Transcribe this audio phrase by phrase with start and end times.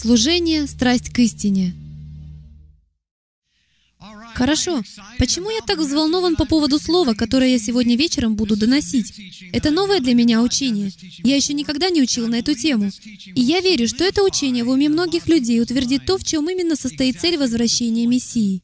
[0.00, 1.74] Служение, страсть к истине.
[4.34, 4.80] Хорошо.
[5.18, 9.12] Почему я так взволнован по поводу слова, которое я сегодня вечером буду доносить?
[9.52, 10.92] Это новое для меня учение.
[11.24, 12.92] Я еще никогда не учил на эту тему.
[13.34, 16.76] И я верю, что это учение в уме многих людей утвердит то, в чем именно
[16.76, 18.62] состоит цель возвращения Мессии.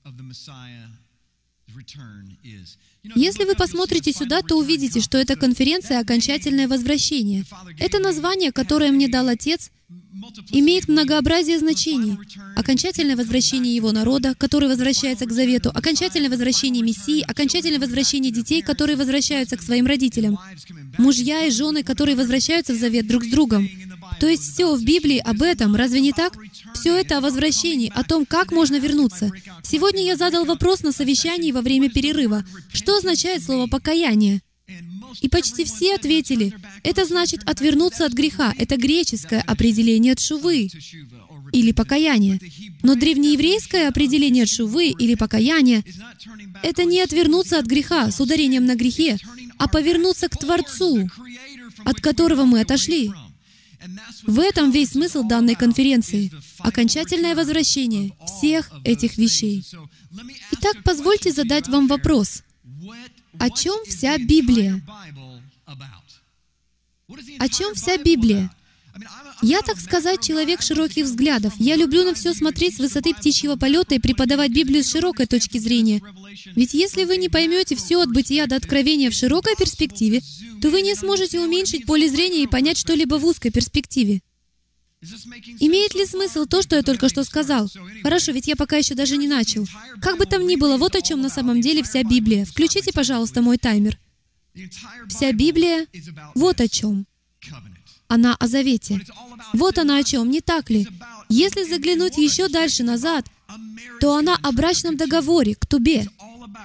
[3.14, 7.45] Если вы посмотрите сюда, то увидите, что эта конференция «Окончательное возвращение».
[7.79, 9.71] Это название, которое мне дал Отец,
[10.50, 12.17] имеет многообразие значений.
[12.57, 18.96] Окончательное возвращение его народа, который возвращается к завету, окончательное возвращение Мессии, окончательное возвращение детей, которые
[18.96, 20.39] возвращаются к своим родителям,
[20.98, 23.68] мужья и жены, которые возвращаются в завет друг с другом.
[24.21, 26.37] То есть все в Библии об этом, разве не так?
[26.75, 29.31] Все это о возвращении, о том, как можно вернуться.
[29.63, 32.45] Сегодня я задал вопрос на совещании во время перерыва.
[32.73, 34.42] Что означает слово «покаяние»?
[35.20, 38.55] И почти все ответили, это значит отвернуться от греха.
[38.59, 40.71] Это греческое определение тшувы
[41.53, 42.41] или покаяние.
[42.83, 45.85] Но древнееврейское определение тшувы или покаяния—
[46.63, 49.19] это не отвернуться от греха с ударением на грехе,
[49.59, 51.09] а повернуться к Творцу,
[51.85, 53.13] от которого мы отошли.
[54.23, 59.65] В этом весь смысл данной конференции— окончательное возвращение всех этих вещей.
[60.53, 62.43] Итак, позвольте задать вам вопрос.
[63.39, 64.83] О чем вся Библия?
[67.39, 68.51] О чем вся Библия?
[69.45, 71.53] Я, так сказать, человек широких взглядов.
[71.59, 75.59] Я люблю на все смотреть с высоты птичьего полета и преподавать Библию с широкой точки
[75.59, 76.01] зрения.
[76.56, 80.23] Ведь если вы не поймете все от бытия до откровения в широкой перспективе,
[80.62, 84.23] то вы не сможете уменьшить поле зрения и понять что-либо в узкой перспективе.
[85.61, 87.70] Имеет ли смысл то, что я только что сказал?
[88.03, 89.67] Хорошо, ведь я пока еще даже не начал.
[90.01, 92.47] Как бы там ни было, вот о чем на самом деле вся Библия.
[92.47, 93.98] Включите, пожалуйста, мой таймер.
[95.11, 95.86] Вся Библия
[96.34, 97.06] вот о чем.
[98.15, 99.01] Она о завете.
[99.55, 100.87] Вот она о чем, не так ли?
[101.29, 103.27] Если заглянуть еще дальше назад,
[104.01, 106.07] то она о брачном договоре, к тубе.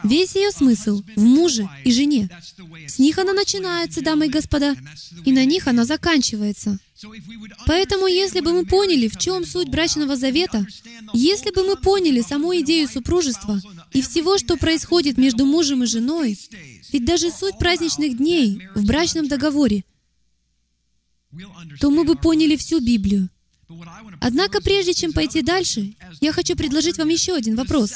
[0.04, 2.30] Весь ее смысл в муже и жене.
[2.86, 4.76] С них она начинается, дамы и господа,
[5.26, 6.78] и на них она заканчивается.
[7.66, 10.68] Поэтому, если бы мы поняли, в чем суть брачного завета,
[11.14, 13.60] если бы мы поняли саму идею супружества
[13.92, 16.38] и всего, что происходит между мужем и женой,
[16.92, 19.84] ведь даже суть праздничных дней в брачном договоре,
[21.80, 23.30] то мы бы поняли всю Библию.
[24.20, 27.94] Однако, прежде чем пойти дальше, я хочу предложить вам еще один вопрос.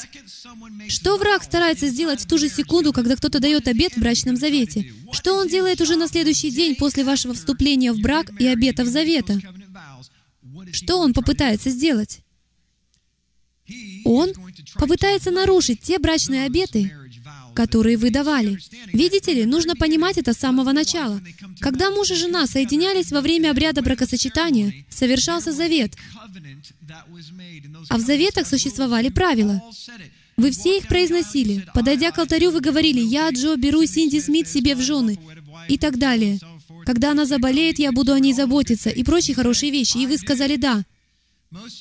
[0.88, 4.92] Что враг старается сделать в ту же секунду, когда кто-то дает обет в брачном завете?
[5.10, 9.40] Что он делает уже на следующий день после вашего вступления в брак и обетов завета?
[10.70, 12.20] Что он попытается сделать?
[14.04, 14.32] Он
[14.74, 16.92] попытается нарушить те брачные обеты,
[17.54, 18.58] которые вы давали.
[18.92, 21.20] Видите ли, нужно понимать это с самого начала.
[21.60, 25.94] Когда муж и жена соединялись во время обряда бракосочетания, совершался завет.
[27.88, 29.62] А в заветах существовали правила.
[30.36, 31.66] Вы все их произносили.
[31.74, 35.18] Подойдя к алтарю, вы говорили, «Я, Джо, беру Синди Смит себе в жены»
[35.68, 36.38] и так далее.
[36.84, 39.98] Когда она заболеет, я буду о ней заботиться и прочие хорошие вещи.
[39.98, 40.84] И вы сказали «да».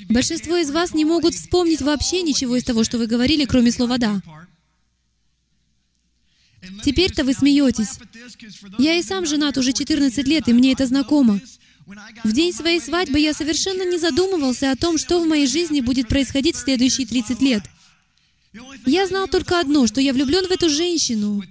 [0.09, 3.97] Большинство из вас не могут вспомнить вообще ничего из того, что вы говорили, кроме слова
[3.97, 4.21] «да».
[6.83, 7.99] Теперь-то вы смеетесь.
[8.79, 11.39] Я и сам женат уже 14 лет, и мне это знакомо.
[12.23, 16.07] В день своей свадьбы я совершенно не задумывался о том, что в моей жизни будет
[16.07, 17.63] происходить в следующие 30 лет.
[18.85, 21.43] Я знал только одно, что я влюблен в эту женщину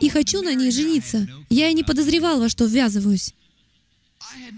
[0.00, 1.26] и хочу на ней жениться.
[1.48, 3.32] Я и не подозревал, во что ввязываюсь.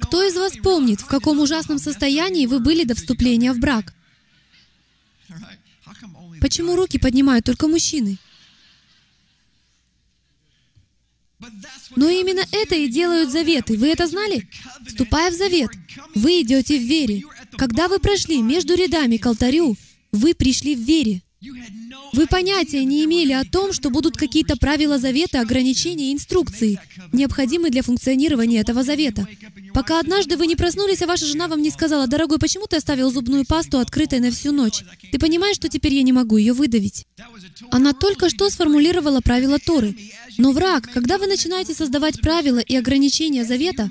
[0.00, 3.94] Кто из вас помнит, в каком ужасном состоянии вы были до вступления в брак?
[6.40, 8.18] Почему руки поднимают только мужчины?
[11.94, 13.76] Но именно это и делают заветы.
[13.76, 14.48] Вы это знали?
[14.86, 15.70] Вступая в завет,
[16.14, 17.22] вы идете в вере.
[17.56, 19.76] Когда вы прошли между рядами к алтарю,
[20.12, 21.22] вы пришли в вере.
[22.12, 26.80] Вы понятия не имели о том, что будут какие-то правила завета, ограничения и инструкции,
[27.12, 29.26] необходимые для функционирования этого завета.
[29.72, 33.12] Пока однажды вы не проснулись, а ваша жена вам не сказала, «Дорогой, почему ты оставил
[33.12, 34.82] зубную пасту открытой на всю ночь?
[35.12, 37.06] Ты понимаешь, что теперь я не могу ее выдавить?»
[37.70, 39.96] Она только что сформулировала правила Торы.
[40.38, 43.90] Но враг, когда вы начинаете создавать правила и ограничения завета,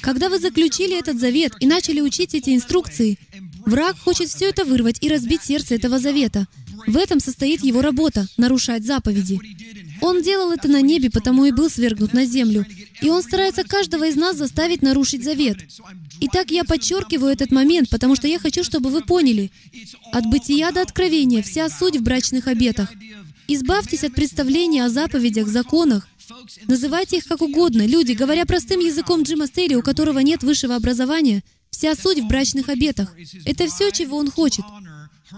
[0.00, 3.18] когда вы заключили этот завет и начали учить эти инструкции,
[3.66, 6.46] враг хочет все это вырвать и разбить сердце этого завета—
[6.86, 9.40] в этом состоит его работа— нарушать заповеди.
[10.00, 12.66] Он делал это на небе, потому и был свергнут на землю.
[13.00, 15.58] И он старается каждого из нас заставить нарушить завет.
[16.20, 19.50] Итак, я подчеркиваю этот момент, потому что я хочу, чтобы вы поняли.
[20.12, 22.92] От бытия до откровения вся суть в брачных обетах.
[23.48, 26.08] Избавьтесь от представления о заповедях, законах.
[26.66, 27.86] Называйте их как угодно.
[27.86, 31.42] Люди, говоря простым языком Джима Стейли, у которого нет высшего образования,
[31.74, 33.12] Вся суть в брачных обетах.
[33.44, 34.64] Это все, чего Он хочет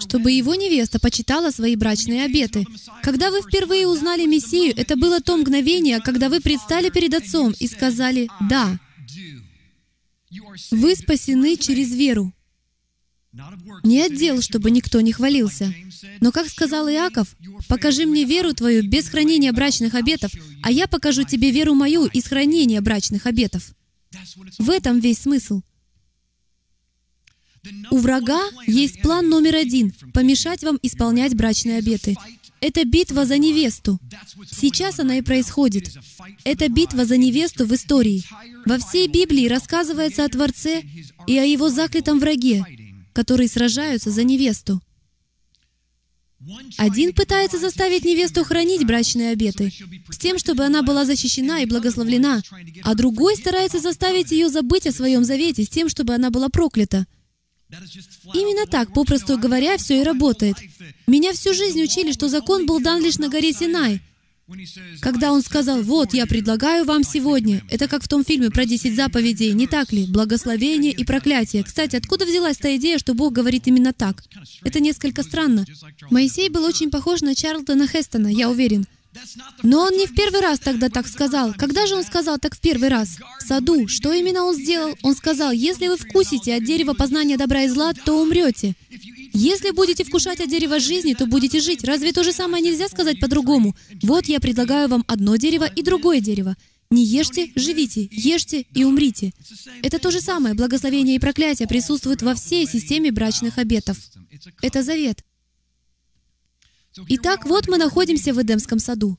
[0.00, 2.66] чтобы его невеста почитала свои брачные обеты.
[3.02, 7.66] Когда вы впервые узнали Мессию, это было то мгновение, когда вы предстали перед Отцом и
[7.66, 8.78] сказали «Да».
[10.70, 12.32] Вы спасены через веру.
[13.84, 15.72] Не отдел, чтобы никто не хвалился.
[16.20, 17.36] Но, как сказал Иаков,
[17.68, 20.32] «Покажи мне веру твою без хранения брачных обетов,
[20.62, 23.74] а я покажу тебе веру мою из хранения брачных обетов».
[24.58, 25.60] В этом весь смысл—
[27.90, 32.16] у врага есть план номер один— помешать вам исполнять брачные обеты.
[32.60, 33.98] Это битва за невесту.
[34.50, 35.92] Сейчас она и происходит.
[36.44, 38.22] Это битва за невесту в истории.
[38.64, 40.82] Во всей Библии рассказывается о Творце
[41.26, 42.64] и о его заклятом враге,
[43.12, 44.80] которые сражаются за невесту.
[46.76, 49.72] Один пытается заставить невесту хранить брачные обеты,
[50.10, 52.42] с тем, чтобы она была защищена и благословлена,
[52.82, 57.06] а другой старается заставить ее забыть о своем завете, с тем, чтобы она была проклята.
[58.34, 60.56] Именно так, попросту говоря, все и работает.
[61.06, 64.00] Меня всю жизнь учили, что закон был дан лишь на горе Синай.
[65.00, 68.94] Когда он сказал, «Вот, я предлагаю вам сегодня», это как в том фильме про 10
[68.94, 70.06] заповедей, не так ли?
[70.06, 71.64] Благословение и проклятие.
[71.64, 74.22] Кстати, откуда взялась та идея, что Бог говорит именно так?
[74.62, 75.64] Это несколько странно.
[76.10, 78.86] Моисей был очень похож на Чарлтона Хестона, я уверен.
[79.62, 81.54] Но он не в первый раз тогда так сказал.
[81.54, 83.18] Когда же он сказал так в первый раз?
[83.40, 83.88] В саду.
[83.88, 84.94] Что именно он сделал?
[85.02, 88.74] Он сказал, если вы вкусите от дерева познания добра и зла, то умрете.
[89.32, 91.84] Если будете вкушать от дерева жизни, то будете жить.
[91.84, 93.74] Разве то же самое нельзя сказать по-другому?
[94.02, 96.56] Вот я предлагаю вам одно дерево и другое дерево.
[96.90, 99.32] Не ешьте, живите, ешьте и умрите.
[99.82, 100.54] Это то же самое.
[100.54, 103.98] Благословение и проклятие присутствуют во всей системе брачных обетов.
[104.62, 105.22] Это завет.
[107.08, 109.18] Итак, вот мы находимся в Эдемском саду.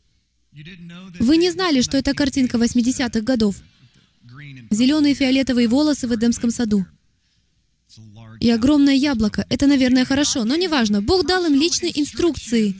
[1.19, 3.55] Вы не знали, что это картинка 80-х годов.
[4.71, 6.85] Зеленые фиолетовые волосы в Эдемском саду.
[8.39, 9.45] И огромное яблоко.
[9.49, 11.01] Это, наверное, хорошо, но неважно.
[11.01, 12.75] Бог дал им личные инструкции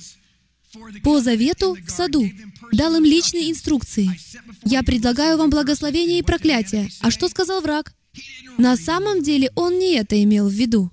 [1.04, 2.30] по завету в саду.
[2.72, 4.10] Дал им личные инструкции.
[4.64, 6.90] Я предлагаю вам благословение и проклятие.
[7.02, 7.94] А что сказал враг?
[8.58, 10.92] На самом деле он не это имел в виду.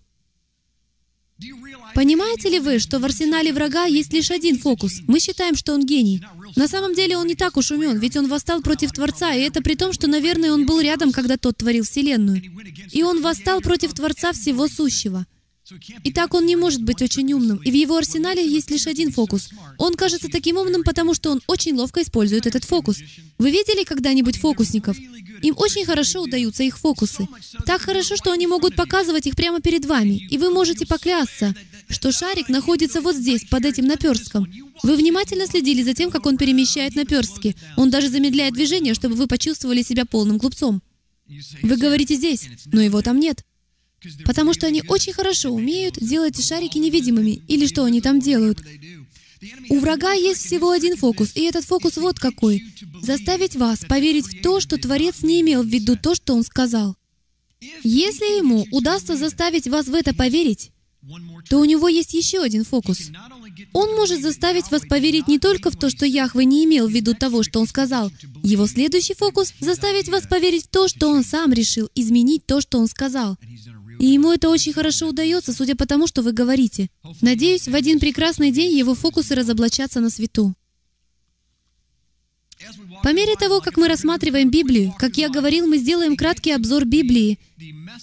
[1.95, 5.01] Понимаете ли вы, что в арсенале врага есть лишь один фокус?
[5.07, 6.23] Мы считаем, что он гений.
[6.57, 9.63] На самом деле он не так уж умен, ведь он восстал против Творца, и это
[9.63, 12.43] при том, что, наверное, он был рядом, когда тот творил Вселенную.
[12.91, 15.27] И он восстал против Творца всего сущего.
[16.05, 19.49] Итак, он не может быть очень умным, и в его арсенале есть лишь один фокус.
[19.79, 22.99] Он кажется таким умным, потому что он очень ловко использует этот фокус.
[23.39, 24.99] Вы видели когда-нибудь фокусников?
[25.43, 27.27] Им очень хорошо удаются их фокусы.
[27.65, 31.55] Так хорошо, что они могут показывать их прямо перед вами, и вы можете поклясться,
[31.89, 34.47] что шарик находится вот здесь, под этим наперстком.
[34.83, 37.57] Вы внимательно следили за тем, как он перемещает наперстки.
[37.77, 40.83] Он даже замедляет движение, чтобы вы почувствовали себя полным глупцом.
[41.63, 43.45] Вы говорите здесь, но его там нет.
[44.25, 48.63] Потому что они очень хорошо умеют делать шарики невидимыми, или что они там делают.
[49.69, 52.63] У врага есть всего один фокус, и этот фокус вот какой.
[53.03, 56.97] Заставить вас поверить в то, что Творец не имел в виду то, что Он сказал.
[57.83, 60.71] Если ему удастся заставить вас в это поверить,
[61.51, 63.11] то у него есть еще один фокус.
[63.73, 67.15] Он может заставить вас поверить не только в то, что Яхве не имел в виду
[67.15, 68.11] того, что он сказал.
[68.43, 72.79] Его следующий фокус— заставить вас поверить в то, что он сам решил изменить то, что
[72.79, 73.37] он сказал.
[73.99, 76.89] И ему это очень хорошо удается, судя по тому, что вы говорите.
[77.21, 80.55] Надеюсь, в один прекрасный день его фокусы разоблачатся на свету.
[83.03, 87.39] По мере того, как мы рассматриваем Библию, как я говорил, мы сделаем краткий обзор Библии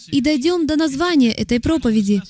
[0.07, 2.21] и дойдем до названия этой проповеди,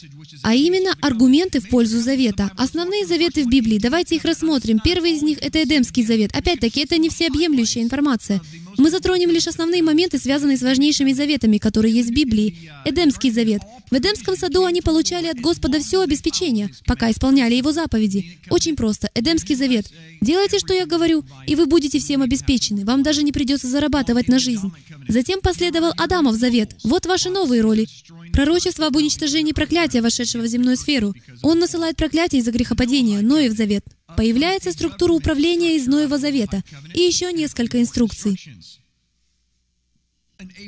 [0.43, 2.51] а именно аргументы в пользу завета.
[2.57, 4.79] Основные заветы в Библии, давайте их рассмотрим.
[4.79, 6.31] Первый из них— это Эдемский завет.
[6.33, 8.41] Опять-таки, это не всеобъемлющая информация.
[8.81, 12.71] Мы затронем лишь основные моменты, связанные с важнейшими заветами, которые есть в Библии.
[12.83, 13.61] Эдемский завет.
[13.91, 18.39] В Эдемском саду они получали от Господа все обеспечение, пока исполняли Его заповеди.
[18.49, 19.11] Очень просто.
[19.13, 19.85] Эдемский завет.
[20.19, 22.83] Делайте, что я говорю, и вы будете всем обеспечены.
[22.83, 24.71] Вам даже не придется зарабатывать на жизнь.
[25.07, 26.75] Затем последовал Адамов завет.
[26.83, 27.87] Вот ваши новые роли.
[28.33, 31.13] Пророчество об уничтожении проклятия, вошедшего в земную сферу.
[31.43, 33.85] Он насылает проклятие из-за грехопадения, Ноев завет.
[34.17, 36.63] Появляется структура управления из Ноева завета
[36.93, 38.37] и еще несколько инструкций.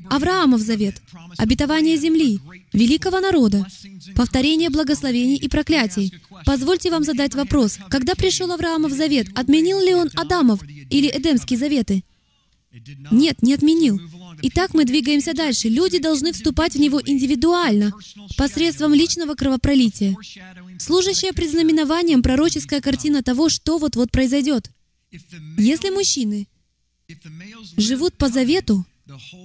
[0.09, 1.01] Авраамов завет,
[1.37, 2.39] обетование земли,
[2.73, 3.65] великого народа,
[4.15, 6.13] повторение благословений и проклятий.
[6.45, 7.79] Позвольте вам задать вопрос.
[7.89, 12.03] Когда пришел Авраамов завет, отменил ли он Адамов или Эдемские заветы?
[13.11, 13.99] Нет, не отменил.
[14.41, 15.69] Итак, мы двигаемся дальше.
[15.69, 17.93] Люди должны вступать в него индивидуально,
[18.37, 20.15] посредством личного кровопролития.
[20.79, 24.69] Служащая предзнаменованием пророческая картина того, что вот-вот произойдет.
[25.57, 26.47] Если мужчины
[27.77, 28.85] живут по завету,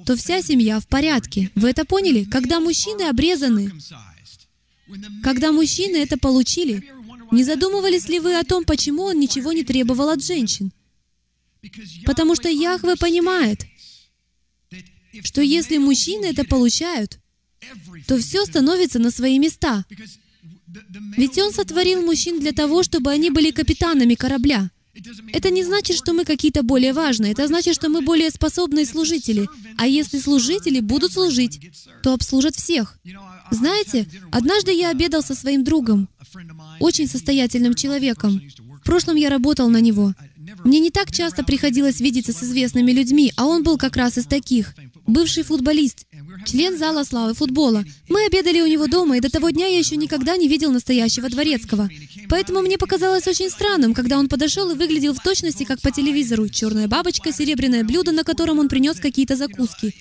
[0.07, 1.51] то вся семья в порядке.
[1.55, 2.25] Вы это поняли?
[2.25, 3.73] Когда мужчины обрезаны,
[5.23, 6.85] когда мужчины это получили,
[7.31, 10.73] не задумывались ли вы о том, почему он ничего не требовал от женщин?
[12.07, 13.67] Потому что Яхве понимает,
[15.23, 17.19] что если мужчины это получают,
[18.07, 19.85] то все становится на свои места.
[21.17, 24.71] Ведь Он сотворил мужчин для того, чтобы они были капитанами корабля.
[25.33, 27.33] Это не значит, что мы какие-то более важные.
[27.33, 29.49] Это значит, что мы более способные служители.
[29.77, 31.61] А если служители будут служить,
[32.03, 32.99] то обслужат всех.
[33.51, 36.09] Знаете, однажды я обедал со своим другом,
[36.81, 38.41] очень состоятельным человеком.
[38.83, 40.15] В прошлом я работал на него.
[40.65, 44.27] Мне не так часто приходилось видеться с известными людьми, а он был как раз из
[44.27, 44.75] таких.
[45.07, 46.07] Бывший футболист,
[46.47, 47.85] член зала славы футбола.
[48.09, 51.29] Мы обедали у него дома, и до того дня я еще никогда не видел настоящего
[51.29, 51.89] дворецкого.
[52.29, 56.49] Поэтому мне показалось очень странным, когда он подошел и выглядел в точности, как по телевизору.
[56.49, 59.95] Черная бабочка, серебряное блюдо, на котором он принес какие-то закуски.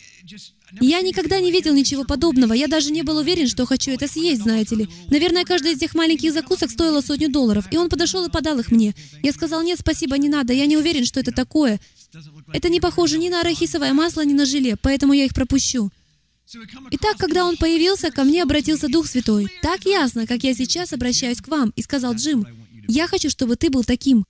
[0.81, 2.53] Я никогда не видел ничего подобного.
[2.53, 4.89] Я даже не был уверен, что хочу это съесть, знаете ли.
[5.09, 8.71] Наверное, каждая из этих маленьких закусок стоила сотню долларов, и он подошел и подал их
[8.71, 8.93] мне.
[9.23, 11.79] Я сказал, нет, спасибо, не надо, я не уверен, что это такое.
[12.53, 15.89] Это не похоже ни на арахисовое масло, ни на желе, поэтому я их пропущу.
[16.91, 19.47] Итак, когда он появился, ко мне обратился Дух Святой.
[19.61, 22.45] Так ясно, как я сейчас обращаюсь к вам, и сказал, Джим,
[22.87, 24.25] я хочу, чтобы ты был таким.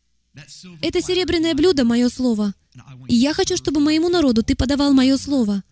[0.82, 2.54] Это серебряное блюдо— мое слово.
[3.08, 5.64] И я хочу, чтобы моему народу ты подавал мое слово.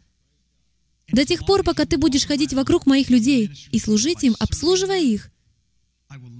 [1.11, 5.29] До тех пор, пока ты будешь ходить вокруг моих людей и служить им, обслуживая их,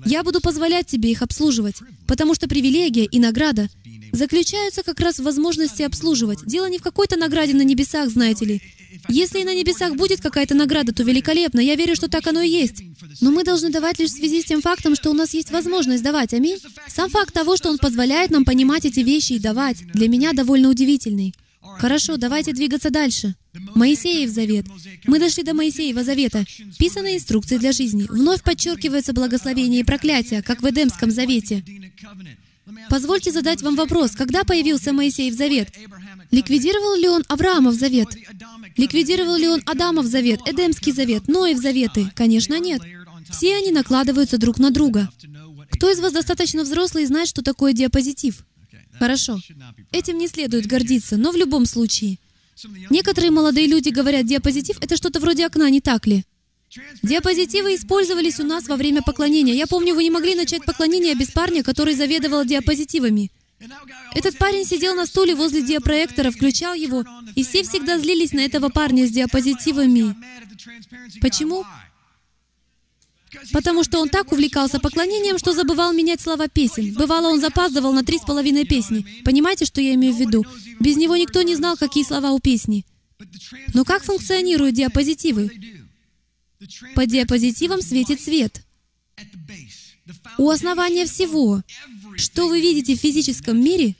[0.06, 3.70] я буду позволять тебе их обслуживать, потому что привилегия и награда
[4.12, 6.46] заключаются как раз в возможности обслуживать.
[6.46, 8.62] Дело не в какой-то награде на небесах, знаете ли.
[9.10, 11.60] Если и на небесах будет какая-то награда, то великолепно.
[11.60, 12.82] Я верю, что так оно и есть.
[13.22, 16.04] Но мы должны давать лишь в связи с тем фактом, что у нас есть возможность
[16.04, 16.34] давать.
[16.34, 16.58] Аминь.
[16.88, 20.70] Сам факт того, что Он позволяет нам понимать эти вещи и давать, для меня довольно
[20.70, 21.34] удивительный.
[21.80, 23.36] Хорошо, давайте двигаться дальше.
[23.76, 24.66] Моисеев завет.
[25.06, 26.46] Мы дошли до Моисеева завета.
[26.78, 28.06] Писанные инструкции для жизни.
[28.10, 31.64] Вновь подчеркивается благословение и проклятие, как в Эдемском завете.
[32.90, 34.12] Позвольте задать вам вопрос.
[34.12, 35.70] Когда появился Моисеев завет?
[36.32, 38.10] Ликвидировал ли он Авраамов завет?
[38.78, 42.12] Ликвидировал ли он Адамов завет, Эдемский завет, Ноев заветы?
[42.16, 42.82] Конечно, нет.
[43.30, 45.10] Все они накладываются друг на друга.
[45.72, 48.46] Кто из вас достаточно взрослый и знает, что такое диапозитив?
[49.00, 49.40] Хорошо.
[49.92, 52.18] Этим не следует гордиться, но в любом случае.
[52.90, 56.24] Некоторые молодые люди говорят, диапозитив— это что-то вроде окна, не так ли?
[57.04, 59.54] Диапозитивы использовались у нас во время поклонения.
[59.54, 63.32] Я помню, вы не могли начать поклонение без парня, который заведовал диапозитивами.
[64.14, 68.70] Этот парень сидел на стуле возле диапроектора, включал его, и все всегда злились на этого
[68.70, 70.16] парня с диапозитивами.
[71.22, 71.64] Почему?
[73.52, 76.94] Потому что он так увлекался поклонением, что забывал менять слова песен.
[76.94, 79.06] Бывало, он запаздывал на три с половиной песни.
[79.24, 80.46] Понимаете, что я имею в виду?
[80.80, 82.86] Без него никто не знал, какие слова у песни.
[83.74, 85.52] Но как функционируют диапозитивы?
[86.96, 88.62] По диапозитивам светит свет.
[90.38, 91.62] У основания всего,
[92.18, 93.96] что вы видите в физическом мире,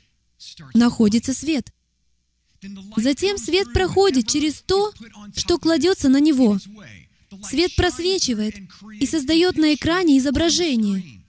[0.74, 1.72] находится свет.
[2.98, 4.92] Затем свет проходит через то,
[5.36, 6.58] что кладется на него.
[7.44, 8.56] Свет просвечивает
[9.00, 11.26] и создает на экране изображение.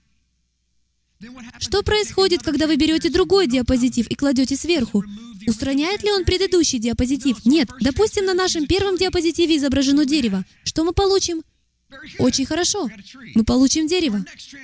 [1.59, 5.03] Что происходит, когда вы берете другой диапозитив и кладете сверху?
[5.47, 7.45] Устраняет ли он предыдущий диапозитив?
[7.45, 7.69] Нет.
[7.81, 10.45] Допустим, на нашем первом диапозитиве изображено дерево.
[10.63, 11.43] Что мы получим?
[12.19, 12.89] Очень хорошо.
[13.33, 14.23] Мы получим дерево.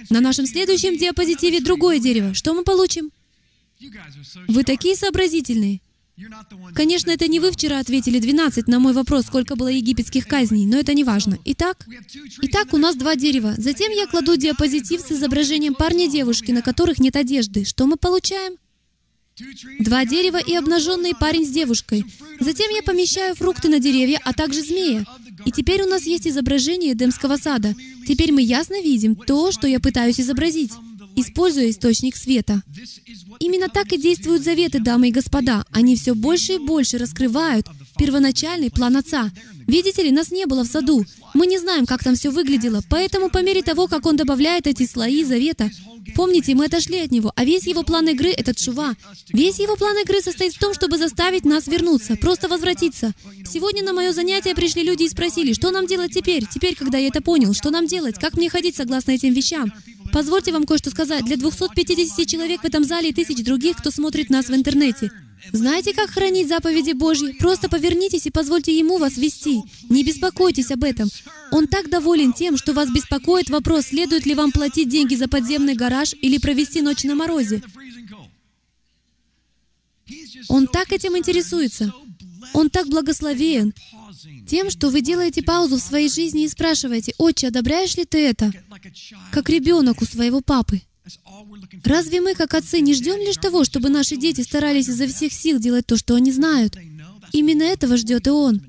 [0.09, 2.33] На нашем следующем диапозитиве другое дерево.
[2.33, 3.11] Что мы получим?
[4.47, 5.81] Вы такие сообразительные.
[6.75, 10.77] Конечно, это не вы вчера ответили 12 на мой вопрос, сколько было египетских казней, но
[10.77, 11.39] это не важно.
[11.45, 11.87] Итак,
[12.41, 13.55] итак, у нас два дерева.
[13.57, 17.65] Затем я кладу диапозитив с изображением парня и девушки, на которых нет одежды.
[17.65, 18.57] Что мы получаем?
[19.79, 22.05] Два дерева и обнаженный парень с девушкой.
[22.39, 25.05] Затем я помещаю фрукты на деревья, а также змея.
[25.45, 27.73] И теперь у нас есть изображение Эдемского сада.
[28.07, 30.71] Теперь мы ясно видим то, что я пытаюсь изобразить,
[31.15, 32.61] используя источник света.
[33.39, 35.65] Именно так и действуют заветы, дамы и господа.
[35.71, 37.67] Они все больше и больше раскрывают
[37.97, 39.31] первоначальный план Отца.
[39.67, 41.05] Видите ли, нас не было в саду.
[41.33, 42.81] Мы не знаем, как там все выглядело.
[42.89, 45.69] Поэтому по мере того, как Он добавляет эти слои завета,
[46.15, 48.95] Помните, мы отошли от него, а весь его план игры— это шува.
[49.29, 53.13] Весь его план игры состоит в том, чтобы заставить нас вернуться, просто возвратиться.
[53.49, 57.07] Сегодня на мое занятие пришли люди и спросили, что нам делать теперь, теперь, когда я
[57.07, 59.71] это понял, что нам делать, как мне ходить согласно этим вещам.
[60.11, 61.25] Позвольте вам кое-что сказать.
[61.25, 65.09] Для 250 человек в этом зале и тысяч других, кто смотрит нас в интернете.
[65.51, 67.33] Знаете, как хранить заповеди Божьи?
[67.33, 69.61] Просто повернитесь и позвольте Ему вас вести.
[69.89, 71.09] Не беспокойтесь об этом.
[71.51, 75.75] Он так доволен тем, что вас беспокоит вопрос, следует ли вам платить деньги за подземный
[75.75, 77.61] гараж или провести ночь на морозе.
[80.47, 81.93] Он так этим интересуется.
[82.53, 83.73] Он так благословен
[84.47, 88.51] тем, что вы делаете паузу в своей жизни и спрашиваете, «Отче, одобряешь ли ты это?»
[89.31, 90.81] Как ребенок у своего папы.
[91.83, 95.59] Разве мы, как отцы, не ждем лишь того, чтобы наши дети старались изо всех сил
[95.59, 96.77] делать то, что они знают?
[97.31, 98.61] Именно этого ждет и Он.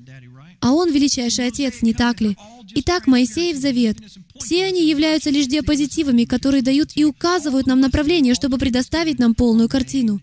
[0.59, 2.35] А Он величайший Отец, не так ли?
[2.75, 3.97] Итак, Моисеев завет.
[4.39, 9.69] Все они являются лишь диапозитивами, которые дают и указывают нам направление, чтобы предоставить нам полную
[9.69, 10.21] картину.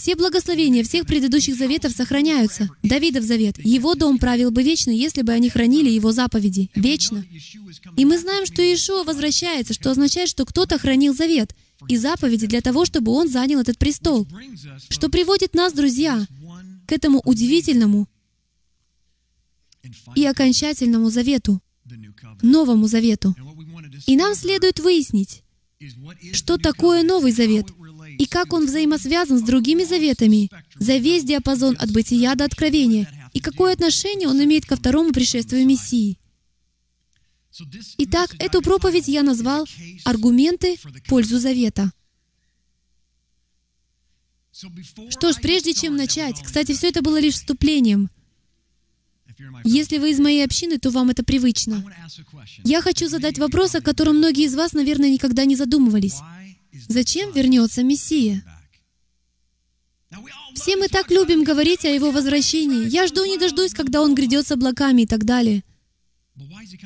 [0.00, 2.70] Все благословения всех предыдущих заветов сохраняются.
[2.82, 3.58] Давидов завет.
[3.62, 6.70] Его дом правил бы вечно, если бы они хранили его заповеди.
[6.74, 7.22] Вечно.
[7.98, 11.54] И мы знаем, что Иешуа возвращается, что означает, что кто-то хранил завет
[11.86, 14.26] и заповеди для того, чтобы он занял этот престол.
[14.88, 16.26] Что приводит нас, друзья,
[16.86, 18.08] к этому удивительному
[20.16, 21.60] и окончательному завету,
[22.40, 23.36] Новому Завету.
[24.06, 25.42] И нам следует выяснить,
[26.32, 27.66] что такое Новый Завет
[28.20, 33.40] и как он взаимосвязан с другими заветами за весь диапазон от бытия до откровения, и
[33.40, 36.18] какое отношение он имеет ко второму пришествию Мессии.
[37.96, 39.66] Итак, эту проповедь я назвал
[40.04, 41.92] «Аргументы в пользу завета».
[45.08, 48.10] Что ж, прежде чем начать, кстати, все это было лишь вступлением.
[49.64, 51.82] Если вы из моей общины, то вам это привычно.
[52.64, 56.18] Я хочу задать вопрос, о котором многие из вас, наверное, никогда не задумывались.
[56.88, 58.44] Зачем вернется Мессия?
[60.54, 62.88] Все мы так любим говорить о Его возвращении.
[62.88, 65.62] Я жду не дождусь, когда Он грядет с облаками и так далее.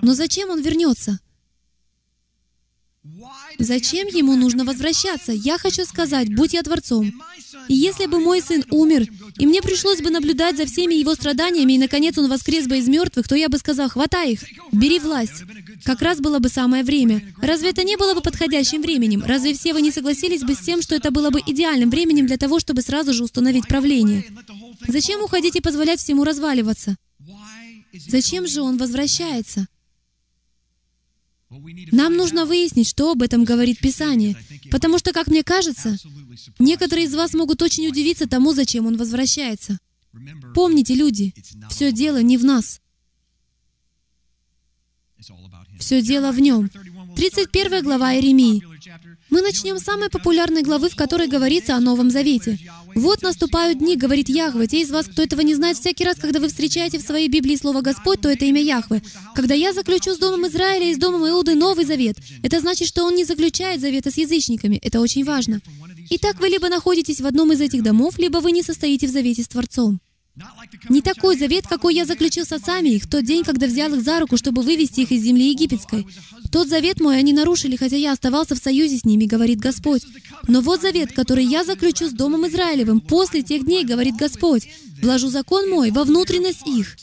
[0.02, 1.20] Но зачем Он вернется?
[3.58, 5.32] Зачем ему нужно возвращаться?
[5.32, 7.12] Я хочу сказать, будь я Творцом.
[7.68, 9.06] И если бы мой сын умер,
[9.38, 12.88] и мне пришлось бы наблюдать за всеми его страданиями, и, наконец, он воскрес бы из
[12.88, 14.40] мертвых, то я бы сказал, хватай их,
[14.72, 15.44] бери власть.
[15.84, 17.22] Как раз было бы самое время.
[17.40, 19.22] Разве это не было бы подходящим временем?
[19.24, 22.38] Разве все вы не согласились бы с тем, что это было бы идеальным временем для
[22.38, 24.24] того, чтобы сразу же установить правление?
[24.88, 26.96] Зачем уходить и позволять всему разваливаться?
[28.08, 29.66] Зачем же он возвращается?
[31.92, 34.36] Нам нужно выяснить, что об этом говорит Писание,
[34.70, 35.96] потому что, как мне кажется,
[36.58, 39.78] некоторые из вас могут очень удивиться тому, зачем он возвращается.
[40.54, 41.34] Помните, люди,
[41.70, 42.80] все дело не в нас.
[45.78, 46.70] Все дело в нем.
[47.16, 48.62] 31 глава Иеремии.
[49.30, 52.58] Мы начнем с самой популярной главы, в которой говорится о Новом Завете.
[52.94, 56.40] «Вот наступают дни,— говорит Яхве,— те из вас, кто этого не знает, всякий раз, когда
[56.40, 59.02] вы встречаете в своей Библии слово «Господь», то это имя Яхве.
[59.34, 63.04] Когда я заключу с Домом Израиля и с Домом Иуды Новый Завет, это значит, что
[63.04, 64.76] он не заключает завета с язычниками.
[64.76, 65.60] Это очень важно.
[66.10, 69.42] Итак, вы либо находитесь в одном из этих домов, либо вы не состоите в завете
[69.42, 70.00] с Творцом.
[70.88, 74.02] Не такой завет, какой я заключил с отцами их в тот день, когда взял их
[74.02, 76.06] за руку, чтобы вывести их из земли египетской.
[76.50, 80.02] Тот завет мой они нарушили, хотя я оставался в союзе с ними, говорит Господь.
[80.48, 84.68] Но вот завет, который я заключу с Домом Израилевым после тех дней, говорит Господь.
[85.00, 86.96] Вложу закон мой во внутренность их,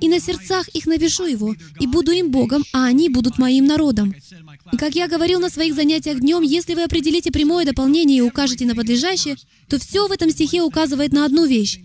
[0.00, 4.14] и на сердцах их напишу его, и буду им Богом, а они будут моим народом.
[4.72, 8.66] И как я говорил на своих занятиях днем, если вы определите прямое дополнение и укажете
[8.66, 9.36] на подлежащее,
[9.68, 11.80] то все в этом стихе указывает на одну вещь.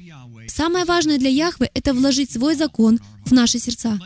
[0.51, 3.97] Самое важное для Яхвы— это вложить свой закон в наши сердца.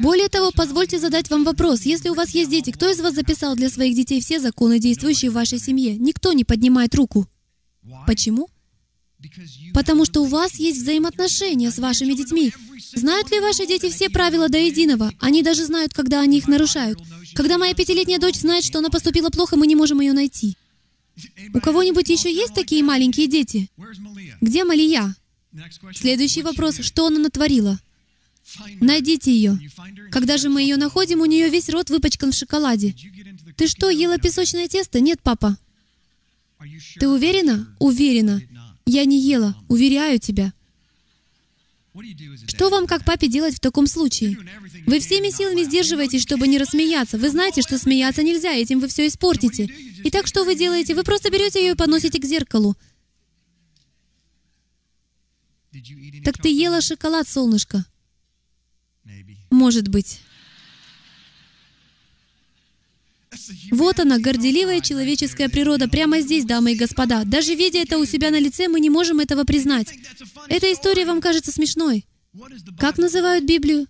[0.00, 1.82] Более того, позвольте задать вам вопрос.
[1.82, 5.30] Если у вас есть дети, кто из вас записал для своих детей все законы, действующие
[5.30, 5.96] в вашей семье?
[5.96, 7.28] Никто не поднимает руку.
[8.08, 8.48] Почему?
[9.72, 12.52] Потому что у вас есть взаимоотношения с вашими детьми.
[12.94, 15.12] Знают ли ваши дети все правила до единого?
[15.20, 16.98] Они даже знают, когда они их нарушают.
[17.34, 20.56] Когда моя пятилетняя дочь знает, что она поступила плохо, мы не можем ее найти.
[21.54, 23.70] У кого-нибудь еще есть такие маленькие дети?
[24.40, 25.14] Где Малия?
[25.94, 26.78] Следующий вопрос.
[26.80, 27.78] Что она натворила?
[28.80, 29.58] Найдите ее.
[30.10, 32.94] Когда же мы ее находим, у нее весь рот выпачкан в шоколаде.
[33.56, 35.00] Ты что, ела песочное тесто?
[35.00, 35.56] Нет, папа.
[36.98, 37.74] Ты уверена?
[37.78, 38.42] Уверена.
[38.86, 39.56] Я не ела.
[39.68, 40.52] Уверяю тебя.
[42.48, 44.36] Что вам, как папе, делать в таком случае?
[44.86, 47.18] Вы всеми силами сдерживаетесь, чтобы не рассмеяться.
[47.18, 49.70] Вы знаете, что смеяться нельзя, этим вы все испортите.
[50.04, 50.94] Итак, что вы делаете?
[50.94, 52.76] Вы просто берете ее и подносите к зеркалу.
[56.24, 57.84] Так ты ела шоколад, солнышко?
[59.50, 60.20] Может быть.
[63.70, 67.24] Вот она, горделивая человеческая природа, прямо здесь, дамы и господа.
[67.24, 69.88] Даже видя это у себя на лице, мы не можем этого признать.
[70.48, 72.04] Эта история вам кажется смешной.
[72.78, 73.86] Как называют Библию?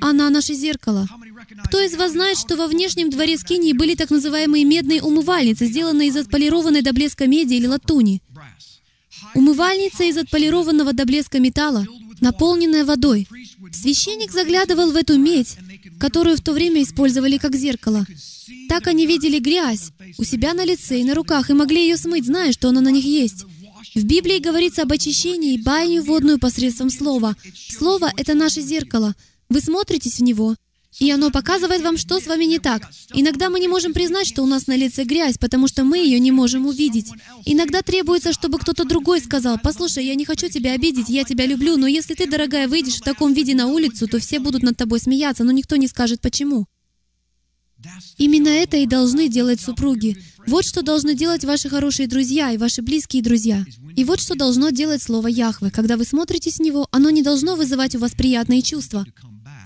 [0.00, 1.06] Она наше зеркало.
[1.66, 6.08] Кто из вас знает, что во внешнем дворе Скинии были так называемые медные умывальницы, сделанные
[6.08, 8.22] из отполированной до блеска меди или латуни?
[9.34, 11.86] Умывальница из отполированного до блеска металла,
[12.20, 13.28] наполненная водой.
[13.72, 15.56] Священник заглядывал в эту медь,
[15.98, 18.06] которую в то время использовали как зеркало.
[18.68, 22.26] Так они видели грязь у себя на лице и на руках и могли ее смыть,
[22.26, 23.44] зная, что она на них есть.
[23.94, 27.36] В Библии говорится об очищении, баню водную посредством Слова.
[27.54, 29.14] Слово— это наше зеркало.
[29.48, 30.56] Вы смотритесь в него,
[30.98, 32.90] и оно показывает вам, что с вами не так.
[33.12, 36.18] Иногда мы не можем признать, что у нас на лице грязь, потому что мы ее
[36.18, 37.10] не можем увидеть.
[37.44, 41.76] Иногда требуется, чтобы кто-то другой сказал, «Послушай, я не хочу тебя обидеть, я тебя люблю,
[41.76, 45.00] но если ты, дорогая, выйдешь в таком виде на улицу, то все будут над тобой
[45.00, 46.66] смеяться, но никто не скажет, почему».
[48.16, 50.16] Именно это и должны делать супруги.
[50.46, 53.64] Вот что должны делать ваши хорошие друзья и ваши близкие друзья.
[53.96, 55.70] И вот что должно делать слово Яхве.
[55.70, 59.04] Когда вы смотрите с него, оно не должно вызывать у вас приятные чувства.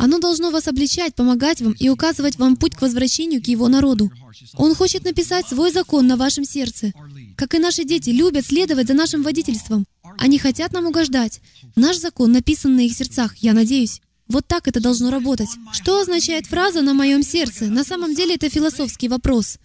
[0.01, 4.11] Оно должно вас обличать, помогать вам и указывать вам путь к возвращению к Его народу.
[4.57, 6.95] Он хочет написать свой закон на вашем сердце.
[7.37, 9.85] Как и наши дети любят следовать за нашим водительством.
[10.17, 11.43] Они хотят нам угождать.
[11.77, 14.01] Наш закон написан на их сердцах, я надеюсь.
[14.27, 15.51] Вот так это должно работать.
[15.73, 17.67] Что означает фраза «на моем сердце»?
[17.67, 19.59] На самом деле это философский вопрос.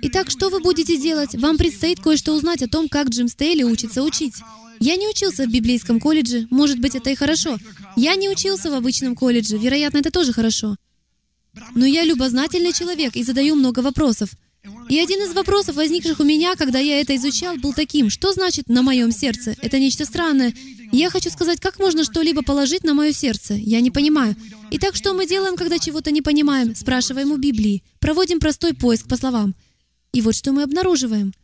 [0.00, 1.34] Итак, что вы будете делать?
[1.34, 4.36] Вам предстоит кое-что узнать о том, как Джим Стейли учится учить.
[4.80, 7.58] Я не учился в библейском колледже, может быть, это и хорошо.
[7.96, 10.76] Я не учился в обычном колледже, вероятно, это тоже хорошо.
[11.74, 14.30] Но я любознательный человек и задаю много вопросов.
[14.88, 18.68] И один из вопросов, возникших у меня, когда я это изучал, был таким, что значит
[18.68, 19.54] «на моем сердце»?
[19.60, 20.54] Это нечто странное.
[20.90, 23.54] Я хочу сказать, как можно что-либо положить на мое сердце?
[23.54, 24.36] Я не понимаю.
[24.70, 26.74] Итак, что мы делаем, когда чего-то не понимаем?
[26.74, 27.82] Спрашиваем у Библии.
[28.00, 29.54] Проводим простой поиск по словам.
[30.12, 31.34] И вот что мы обнаруживаем.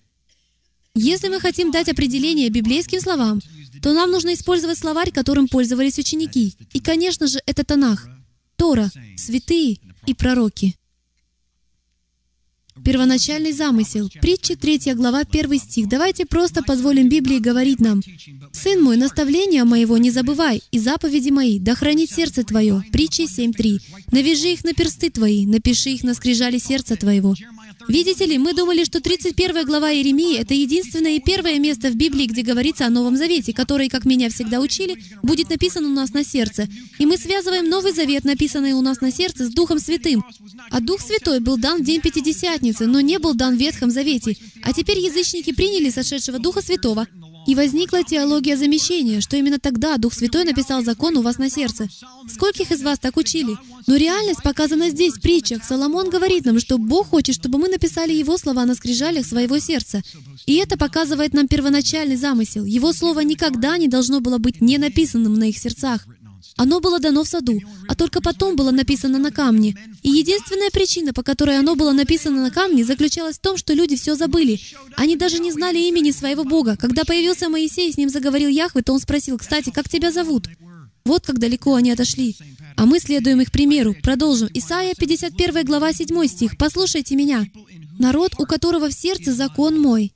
[0.95, 3.41] Если мы хотим дать определение библейским словам,
[3.81, 6.57] то нам нужно использовать словарь, которым пользовались ученики.
[6.73, 8.09] И, конечно же, это Танах,
[8.57, 10.77] Тора, святые и пророки.
[12.85, 14.09] Первоначальный замысел.
[14.21, 15.89] Притча 3 глава, 1 стих.
[15.89, 18.01] Давайте просто позволим Библии говорить нам.
[18.53, 22.83] «Сын мой, наставления моего не забывай, и заповеди мои, да хранит сердце твое».
[22.93, 23.81] Притча 7.3.
[24.13, 27.35] «Навяжи их на персты твои, напиши их на скрижали сердца твоего».
[27.89, 32.27] Видите ли, мы думали, что 31 глава Иеремии— это единственное и первое место в Библии,
[32.27, 36.23] где говорится о Новом Завете, который, как меня всегда учили, будет написан у нас на
[36.23, 36.69] сердце.
[36.99, 40.23] И мы связываем Новый Завет, написанный у нас на сердце, с Духом Святым.
[40.71, 44.37] А Дух Святой был дан в день Пятидесятницы, но не был дан в Ветхом Завете.
[44.63, 47.07] А теперь язычники приняли сошедшего Духа Святого,
[47.47, 51.89] и возникла теология замещения, что именно тогда Дух Святой написал закон у вас на сердце.
[52.29, 53.57] Скольких из вас так учили?
[53.87, 55.65] Но реальность показана здесь, в притчах.
[55.65, 60.03] Соломон говорит нам, что Бог хочет, чтобы мы написали Его слова на скрижалях своего сердца.
[60.47, 62.65] И это показывает нам первоначальный замысел.
[62.65, 66.07] Его Слово никогда не должно было быть не написанным на их сердцах.
[66.57, 69.77] Оно было дано в саду, а только потом было написано на камне.
[70.03, 73.97] И единственная причина, по которой оно было написано на камне, заключалась в том, что люди
[73.97, 74.61] все забыли.
[74.97, 76.77] Они даже не знали имени своего Бога.
[76.77, 80.49] Когда появился Моисей, с ним заговорил Яхве, то он спросил, «Кстати, как тебя зовут?»
[81.05, 82.37] Вот как далеко они отошли.
[82.77, 83.97] А мы следуем их примеру.
[84.03, 84.49] Продолжим.
[84.53, 86.59] Исайя 51 глава 7 стих.
[86.59, 87.47] «Послушайте меня.
[87.99, 90.13] Народ, у которого в сердце закон мой.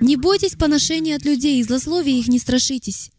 [0.00, 3.10] Не бойтесь поношения от людей, и злословия их не страшитесь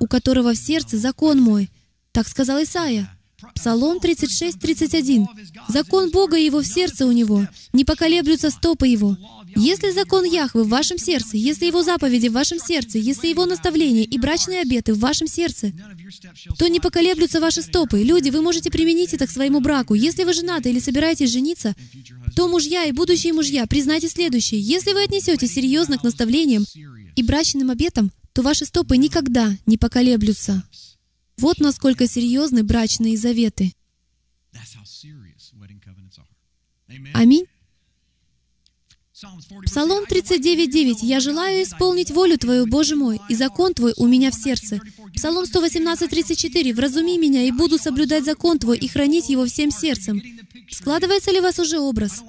[0.00, 1.70] у которого в сердце закон мой.
[2.12, 3.10] Так сказал Исаия.
[3.54, 5.28] Псалом 36, 31.
[5.68, 9.16] «Закон Бога его в сердце у него, не поколеблются стопы его».
[9.56, 14.04] Если закон Яхвы в вашем сердце, если его заповеди в вашем сердце, если его наставления
[14.04, 15.72] и брачные обеты в вашем сердце,
[16.58, 18.02] то не поколеблются ваши стопы.
[18.02, 19.94] Люди, вы можете применить это к своему браку.
[19.94, 21.74] Если вы женаты или собираетесь жениться,
[22.36, 24.60] то мужья и будущие мужья, признайте следующее.
[24.60, 26.64] Если вы отнесетесь серьезно к наставлениям
[27.16, 30.62] и брачным обетам, то ваши стопы никогда не поколеблются.
[31.38, 33.72] Вот насколько серьезны брачные заветы.
[37.14, 37.46] Аминь.
[39.66, 40.98] Псалом 39.9.
[41.02, 44.80] «Я желаю исполнить волю Твою, Боже мой, и закон Твой у меня в сердце».
[45.16, 46.74] Псалом 118.34.
[46.74, 50.22] «Вразуми меня, и буду соблюдать закон Твой, и хранить его всем сердцем».
[50.70, 52.22] Складывается ли у вас уже образ?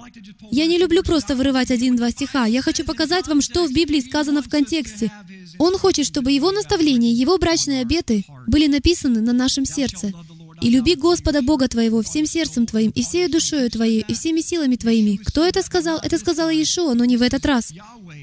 [0.50, 2.46] Я не люблю просто вырывать один-два стиха.
[2.46, 5.10] Я хочу показать вам, что в Библии сказано в контексте.
[5.58, 10.12] Он хочет, чтобы его наставления, его брачные обеты были написаны на нашем сердце.
[10.60, 14.76] «И люби Господа Бога твоего всем сердцем твоим, и всей душою твоей, и всеми силами
[14.76, 15.16] твоими».
[15.16, 15.98] Кто это сказал?
[15.98, 17.72] Это сказала Иешуа, но не в этот раз.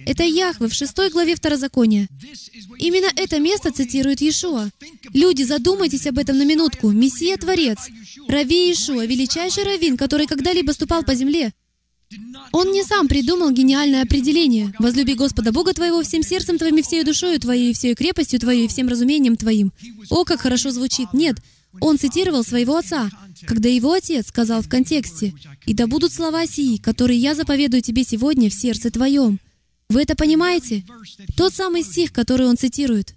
[0.06, 2.08] Это Яхве в шестой главе Второзакония.
[2.78, 4.69] Именно это место цитирует Иешуа.
[5.13, 6.91] Люди, задумайтесь об этом на минутку.
[6.91, 7.80] Мессия-творец,
[8.28, 11.54] Рави Иешуа, величайший раввин, который когда-либо ступал по земле,
[12.52, 14.73] он не сам придумал гениальное определение.
[14.80, 18.65] «Возлюби Господа Бога твоего всем сердцем твоим и всей душою твоей, и всей крепостью твоей,
[18.65, 19.73] и всем разумением твоим».
[20.10, 21.10] О, как хорошо звучит!
[21.13, 21.38] Нет,
[21.82, 23.10] он цитировал своего отца,
[23.46, 25.34] когда его отец сказал в контексте,
[25.66, 29.40] «И да будут слова сии, которые я заповедую тебе сегодня в сердце твоем».
[29.90, 30.84] Вы это понимаете?
[31.36, 33.16] Тот самый стих, который он цитирует.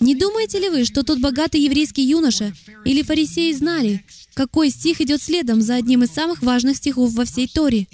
[0.00, 2.52] Не думаете ли вы, что тот богатый еврейский юноша
[2.84, 7.48] или фарисеи знали, какой стих идет следом за одним из самых важных стихов во всей
[7.48, 7.86] Торе?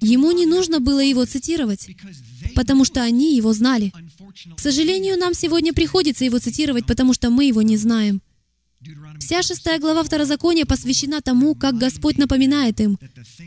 [0.00, 1.88] Ему не нужно было его цитировать,
[2.54, 3.92] потому что они его знали.
[4.56, 8.22] К сожалению, нам сегодня приходится его цитировать, потому что мы его не знаем.
[9.18, 12.98] Вся шестая глава Второзакония посвящена тому, как Господь напоминает им.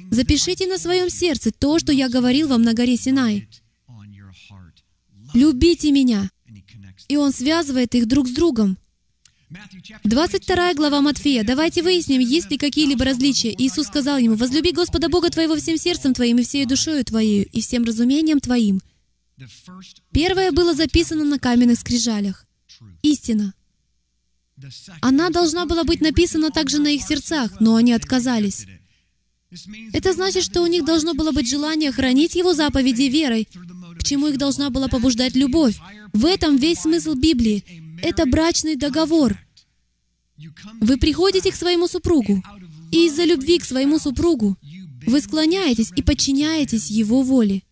[0.09, 3.47] «Запишите на своем сердце то, что я говорил вам на горе Синай.
[5.33, 6.29] Любите меня».
[7.07, 8.77] И Он связывает их друг с другом.
[10.03, 11.43] 22 глава Матфея.
[11.43, 13.53] Давайте выясним, есть ли какие-либо различия.
[13.57, 17.61] Иисус сказал ему, «Возлюби Господа Бога твоего всем сердцем твоим и всей душою твоею и
[17.61, 18.79] всем разумением твоим».
[20.13, 22.45] Первое было записано на каменных скрижалях.
[23.01, 23.53] Истина.
[25.01, 28.67] Она должна была быть написана также на их сердцах, но они отказались.
[29.91, 33.49] Это значит, что у них должно было быть желание хранить Его заповеди верой,
[33.99, 35.75] к чему их должна была побуждать любовь.
[36.13, 37.80] В этом весь смысл Библии.
[38.01, 39.37] Это брачный договор.
[40.79, 42.43] Вы приходите к своему супругу,
[42.91, 44.57] и из-за любви к своему супругу
[45.05, 47.63] вы склоняетесь и подчиняетесь Его воле.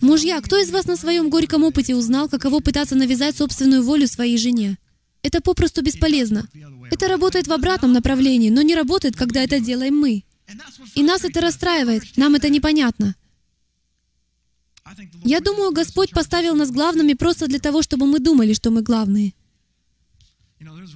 [0.00, 4.36] Мужья, кто из вас на своем горьком опыте узнал, каково пытаться навязать собственную волю своей
[4.36, 4.78] жене?
[5.22, 6.48] Это попросту бесполезно.
[6.90, 10.24] Это работает в обратном направлении, но не работает, когда это делаем мы.
[10.94, 13.16] И нас это расстраивает, нам это непонятно.
[15.24, 19.32] Я думаю, Господь поставил нас главными просто для того, чтобы мы думали, что мы главные.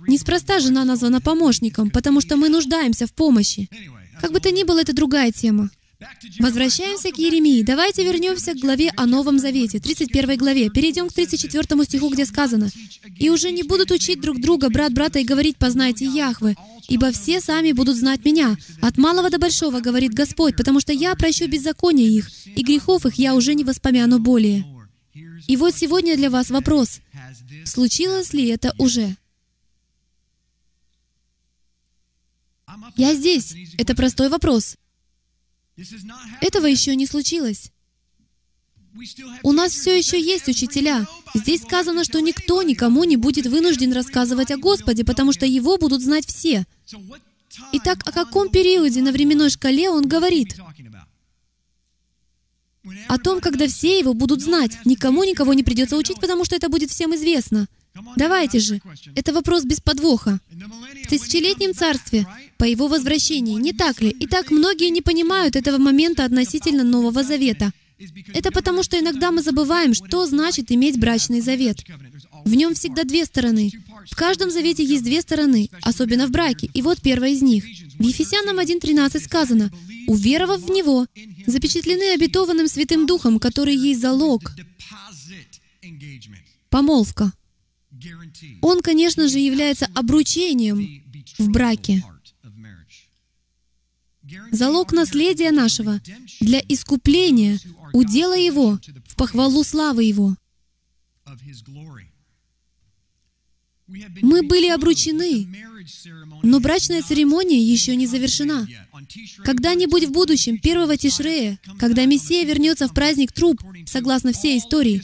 [0.08, 3.68] Неспроста жена названа помощником, потому что мы нуждаемся в помощи.
[4.20, 5.70] Как бы то ни было, это другая тема.
[6.38, 7.62] Возвращаемся к Еремии.
[7.62, 10.70] Давайте вернемся к главе о Новом Завете, 31 главе.
[10.70, 12.70] Перейдем к 34 стиху, где сказано,
[13.18, 16.56] «И уже не будут учить друг друга, брат брата, и говорить, познайте Яхвы,
[16.88, 18.56] ибо все сами будут знать Меня.
[18.80, 23.14] От малого до большого, говорит Господь, потому что Я прощу беззаконие их, и грехов их
[23.16, 24.64] я уже не воспомяну более».
[25.46, 27.00] И вот сегодня для вас вопрос.
[27.64, 29.16] Случилось ли это уже?
[32.96, 33.54] Я здесь.
[33.78, 34.76] Это простой вопрос.
[36.40, 37.72] Этого еще не случилось.
[39.42, 41.06] У нас все еще есть учителя.
[41.34, 46.02] Здесь сказано, что никто никому не будет вынужден рассказывать о Господе, потому что Его будут
[46.02, 46.66] знать все.
[47.72, 50.56] Итак, о каком периоде на временной шкале он говорит?
[53.08, 54.78] О том, когда все его будут знать.
[54.84, 57.68] Никому никого не придется учить, потому что это будет всем известно.
[58.16, 58.80] Давайте же.
[59.14, 60.40] Это вопрос без подвоха.
[61.04, 62.26] В тысячелетнем царстве,
[62.56, 64.14] по его возвращении, не так ли?
[64.20, 67.72] Итак, многие не понимают этого момента относительно Нового Завета.
[68.32, 71.84] Это потому, что иногда мы забываем, что значит иметь брачный завет.
[72.44, 73.70] В нем всегда две стороны.
[74.10, 76.70] В каждом завете есть две стороны, особенно в браке.
[76.72, 77.64] И вот первая из них.
[77.98, 79.70] В Ефесянам 1.13 сказано,
[80.06, 81.06] «Уверовав в Него,
[81.46, 84.52] запечатлены обетованным Святым Духом, который есть залог».
[86.70, 87.32] Помолвка.
[88.62, 91.02] Он, конечно же, является обручением
[91.38, 92.04] в браке.
[94.52, 96.00] Залог наследия нашего
[96.40, 97.58] для искупления,
[97.92, 100.36] удела Его, в похвалу славы Его.
[104.22, 105.48] Мы были обручены,
[106.42, 108.68] но брачная церемония еще не завершена.
[109.44, 115.02] Когда-нибудь в будущем, первого Тишрея, когда Мессия вернется в праздник труп, согласно всей истории,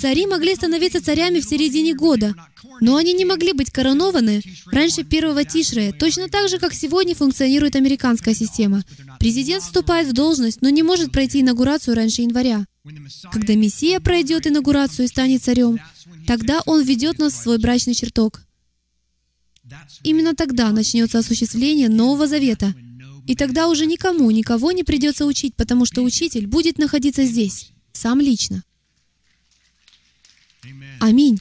[0.00, 2.34] Цари могли становиться царями в середине года,
[2.80, 7.74] но они не могли быть коронованы раньше первого Тишрея, точно так же, как сегодня функционирует
[7.74, 8.84] американская система.
[9.18, 12.66] Президент вступает в должность, но не может пройти инаугурацию раньше января.
[13.32, 15.80] Когда Мессия пройдет инаугурацию и станет царем,
[16.26, 18.42] тогда он введет нас в свой брачный чертог.
[20.02, 22.74] Именно тогда начнется осуществление Нового Завета.
[23.26, 28.20] И тогда уже никому, никого не придется учить, потому что учитель будет находиться здесь, сам
[28.20, 28.62] лично.
[31.00, 31.38] Аминь.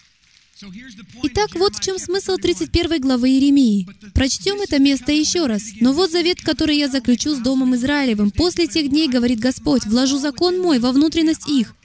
[1.23, 3.87] Итак, вот в чем смысл 31 главы Иеремии.
[4.13, 5.63] Прочтем это место еще раз.
[5.81, 8.31] «Но вот завет, который я заключу с Домом Израилевым.
[8.31, 11.75] После тех дней, говорит Господь, вложу закон мой во внутренность их,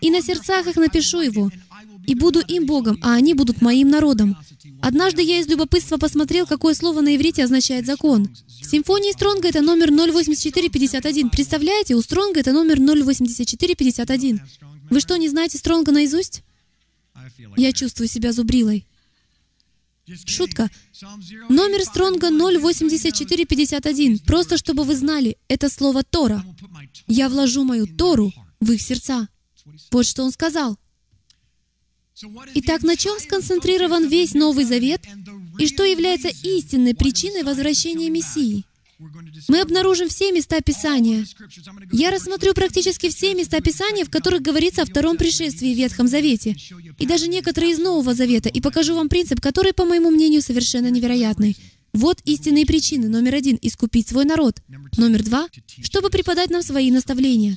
[0.00, 1.50] и на сердцах их напишу его,
[2.06, 4.36] и буду им Богом, а они будут моим народом».
[4.80, 8.28] Однажды я из любопытства посмотрел, какое слово на иврите означает «закон».
[8.60, 11.30] В симфонии Стронга это номер 08451.
[11.30, 14.40] Представляете, у Стронга это номер 08451.
[14.90, 16.42] Вы что, не знаете Стронга наизусть?
[17.56, 18.86] Я чувствую себя зубрилой.
[20.24, 20.70] Шутка.
[21.48, 24.20] Номер Стронга 08451.
[24.20, 26.44] Просто чтобы вы знали, это слово Тора.
[27.06, 29.28] Я вложу мою Тору в их сердца.
[29.90, 30.78] Вот что он сказал.
[32.54, 35.02] Итак, на чем сконцентрирован весь Новый Завет
[35.58, 38.64] и что является истинной причиной возвращения Мессии?
[39.48, 41.24] Мы обнаружим все места Писания.
[41.92, 46.56] Я рассмотрю практически все места Писания, в которых говорится о втором пришествии в Ветхом Завете,
[46.98, 50.90] и даже некоторые из Нового Завета, и покажу вам принцип, который, по моему мнению, совершенно
[50.90, 51.56] невероятный.
[51.92, 53.08] Вот истинные причины.
[53.08, 54.60] Номер один— искупить свой народ.
[54.96, 55.48] Номер два—
[55.82, 57.56] чтобы преподать нам свои наставления.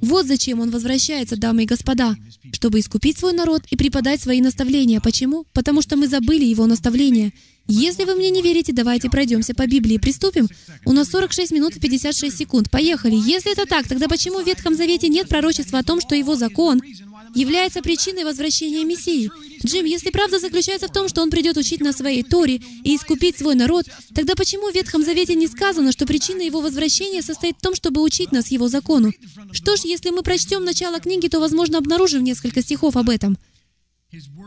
[0.00, 2.16] Вот зачем Он возвращается, дамы и господа,
[2.52, 5.00] чтобы искупить свой народ и преподать свои наставления.
[5.00, 5.46] Почему?
[5.52, 7.32] Потому что мы забыли Его наставления.
[7.66, 9.96] Если вы мне не верите, давайте пройдемся по Библии.
[9.96, 10.48] Приступим.
[10.84, 12.70] У нас 46 минут и 56 секунд.
[12.70, 13.14] Поехали.
[13.14, 16.82] Если это так, тогда почему в Ветхом Завете нет пророчества о том, что Его закон
[17.34, 19.30] является причиной возвращения Мессии.
[19.64, 23.38] Джим, если правда заключается в том, что Он придет учить на своей Торе и искупить
[23.38, 27.60] свой народ, тогда почему в Ветхом Завете не сказано, что причина Его возвращения состоит в
[27.60, 29.12] том, чтобы учить нас Его закону?
[29.52, 33.36] Что ж, если мы прочтем начало книги, то, возможно, обнаружим несколько стихов об этом.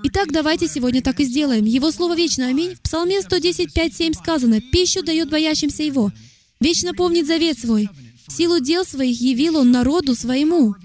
[0.03, 1.65] Итак, давайте сегодня так и сделаем.
[1.65, 2.47] Его Слово вечно.
[2.47, 2.75] Аминь.
[2.75, 6.11] В Псалме 110, 5, 7 сказано, «Пищу дает боящимся Его,
[6.59, 7.89] вечно помнит завет свой,
[8.29, 10.75] силу дел своих явил Он народу своему»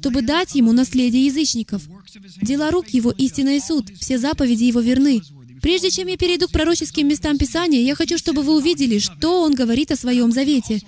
[0.00, 1.82] чтобы дать ему наследие язычников.
[2.40, 5.20] Дела рук его— истина и суд, все заповеди его верны.
[5.60, 9.54] Прежде чем я перейду к пророческим местам Писания, я хочу, чтобы вы увидели, что он
[9.54, 10.80] говорит о своем завете.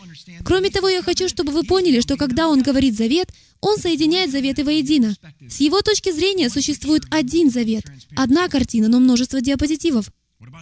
[0.46, 3.28] Кроме того, я хочу, чтобы вы поняли, что когда он говорит завет,
[3.60, 5.14] он соединяет заветы воедино.
[5.46, 7.84] С его точки зрения существует один завет,
[8.16, 10.10] одна картина, но множество диапозитивов.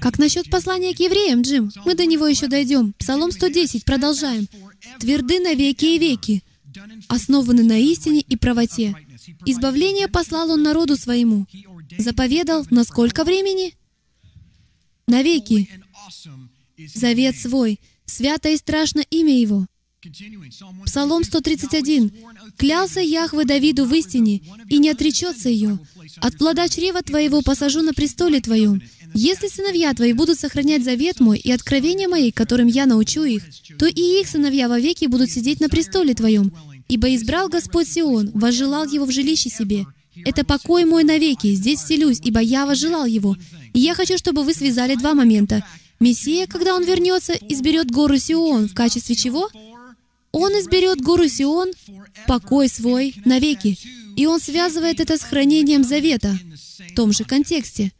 [0.00, 1.70] Как насчет послания к евреям, Джим?
[1.86, 2.94] Мы до него еще дойдем.
[2.98, 4.48] Псалом 110, продолжаем.
[4.98, 6.42] «Тверды на веки и веки,
[7.08, 8.94] основаны на истине и правоте.
[9.46, 11.46] Избавление послал Он народу своему.
[11.98, 13.74] Заповедал на сколько времени?
[15.06, 15.68] Навеки.
[16.94, 17.80] Завет свой.
[18.06, 19.66] Свято и страшно имя Его.
[20.86, 22.12] Псалом 131.
[22.56, 25.78] «Клялся Яхве Давиду в истине, и не отречется ее.
[26.22, 28.80] От плода чрева твоего посажу на престоле твоем.
[29.12, 33.42] Если сыновья твои будут сохранять завет мой и откровения мои, которым я научу их,
[33.78, 36.50] то и их сыновья вовеки будут сидеть на престоле твоем.
[36.88, 39.84] Ибо избрал Господь Сион, возжелал его в жилище себе.
[40.24, 43.36] Это покой мой навеки, здесь вселюсь, ибо я возжелал его.
[43.74, 45.62] И я хочу, чтобы вы связали два момента.
[45.98, 48.68] Мессия, когда он вернется, изберет гору Сион.
[48.68, 49.50] В качестве чего?
[50.32, 51.72] Он изберет гору Сион,
[52.26, 53.78] покой свой навеки.
[54.16, 56.38] И он связывает это с хранением завета
[56.88, 57.92] в том же контексте.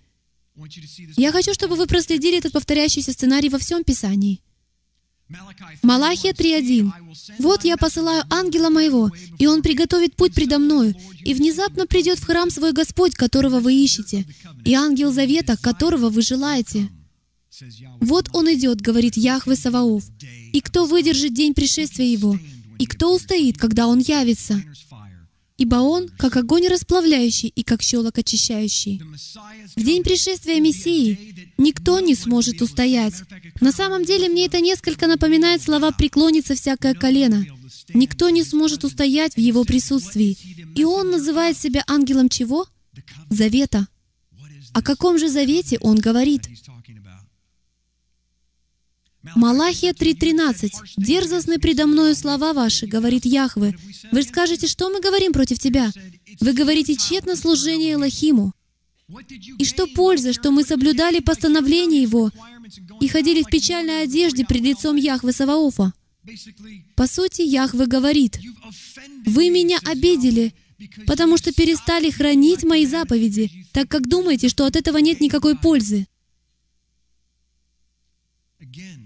[1.16, 4.40] Я хочу, чтобы вы проследили этот повторяющийся сценарий во всем Писании.
[5.82, 6.90] Малахия 3.1.
[7.38, 12.26] «Вот я посылаю ангела моего, и он приготовит путь предо мною, и внезапно придет в
[12.26, 14.26] храм свой Господь, которого вы ищете,
[14.64, 16.88] и ангел завета, которого вы желаете».
[18.00, 20.04] «Вот он идет,— говорит Яхве Саваоф,—
[20.52, 22.38] и кто выдержит день пришествия его,
[22.78, 24.62] и кто устоит, когда он явится?»
[25.60, 29.02] ибо Он, как огонь расплавляющий и как щелок очищающий.
[29.76, 33.22] В день пришествия Мессии никто не сможет устоять.
[33.60, 37.44] На самом деле мне это несколько напоминает слова «преклонится всякое колено».
[37.92, 40.38] Никто не сможет устоять в Его присутствии.
[40.74, 42.66] И Он называет себя ангелом чего?
[43.28, 43.86] Завета.
[44.72, 46.48] О каком же завете Он говорит?
[49.22, 50.70] Малахия 3.13.
[50.96, 53.76] «Дерзостны предо мною слова ваши,— говорит Яхве.
[54.12, 55.90] Вы скажете, что мы говорим против тебя?
[56.40, 58.52] Вы говорите тщетно служение Элохиму.
[59.58, 62.30] И что польза, что мы соблюдали постановление Его
[63.00, 65.92] и ходили в печальной одежде пред лицом Яхве Саваофа?
[66.96, 68.38] По сути, Яхве говорит,
[69.26, 70.54] «Вы меня обидели,
[71.06, 76.06] потому что перестали хранить мои заповеди, так как думаете, что от этого нет никакой пользы.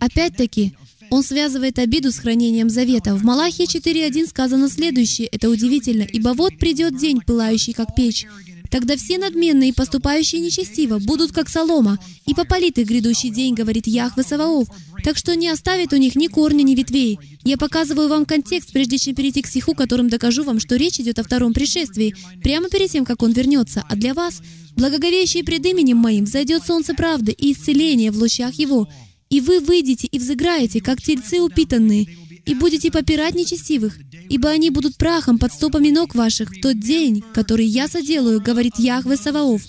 [0.01, 0.77] Опять-таки,
[1.11, 3.15] он связывает обиду с хранением завета.
[3.15, 6.03] В Малахии 4.1 сказано следующее, это удивительно.
[6.03, 8.27] «Ибо вот придет день, пылающий, как печь.
[8.75, 14.25] Тогда все надменные поступающие нечестиво будут как солома, и попалит их грядущий день, говорит Яхве
[14.25, 14.67] Саваоф.
[15.05, 17.21] Так что не оставит у них ни корня, ни ветвей.
[17.45, 21.21] Я показываю вам контекст, прежде чем перейти к стиху, которым докажу вам, что речь идет
[21.21, 23.85] о втором пришествии, прямо перед тем, как он вернется.
[23.89, 24.43] А для вас,
[24.75, 28.89] благоговеющие пред именем моим, взойдет солнце правды и исцеление в лучах его.
[29.35, 32.07] И вы выйдете и взыграете, как тельцы упитанные,
[32.47, 37.21] и будете попирать нечестивых, ибо они будут прахом под стопами ног ваших в тот день,
[37.35, 39.61] который я соделаю, говорит Яхве Саваоф.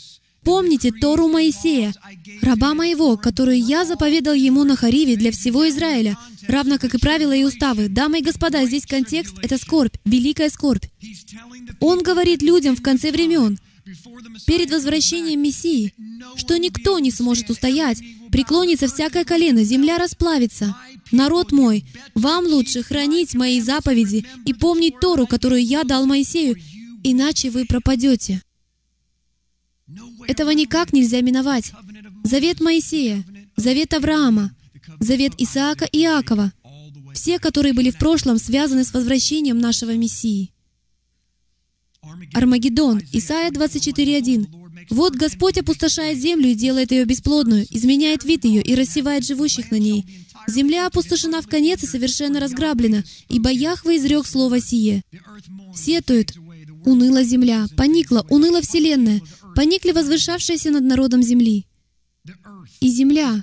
[0.44, 1.96] Помните Тору Моисея,
[2.44, 6.16] раба моего, которую я заповедал ему на Хариве для всего Израиля,
[6.48, 7.90] равно как и правила и уставы.
[7.90, 10.86] Дамы и господа, здесь контекст— это скорбь, великая скорбь.
[11.80, 13.58] Он говорит людям в конце времен,
[14.48, 15.94] перед возвращением Мессии,
[16.36, 20.76] что никто не сможет устоять, преклонится всякое колено, земля расплавится.
[21.12, 26.56] Народ мой, вам лучше хранить мои заповеди и помнить Тору, которую я дал Моисею,
[27.04, 28.42] иначе вы пропадете.
[30.28, 31.72] Этого никак нельзя миновать.
[32.24, 33.24] Завет Моисея,
[33.56, 34.56] завет Авраама,
[35.00, 36.52] завет Исаака и Иакова,
[37.14, 40.55] все, которые были в прошлом, связаны с возвращением нашего Мессии.
[42.34, 44.48] Армагеддон, Исайя 24.1.
[44.90, 49.78] Вот Господь опустошает землю и делает ее бесплодную, изменяет вид ее и рассевает живущих на
[49.78, 50.06] ней.
[50.48, 55.04] Земля опустошена в конец и совершенно разграблена, ибо Яхве изрек слово сие.
[55.76, 56.34] Сетует,
[56.86, 59.22] уныла земля, поникла, уныла вселенная,
[59.56, 61.66] поникли возвышавшиеся над народом земли.
[62.80, 63.42] И земля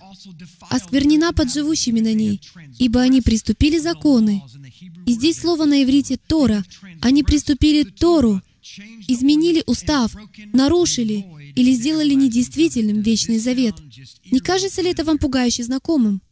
[0.69, 2.41] осквернена под живущими на ней,
[2.79, 4.43] ибо они приступили законы.
[5.07, 6.65] И здесь слово на иврите «тора».
[7.01, 8.41] Они приступили Тору,
[9.09, 10.15] изменили устав,
[10.53, 13.75] нарушили или сделали недействительным вечный завет.
[14.31, 16.23] Не кажется ли это вам пугающе знакомым?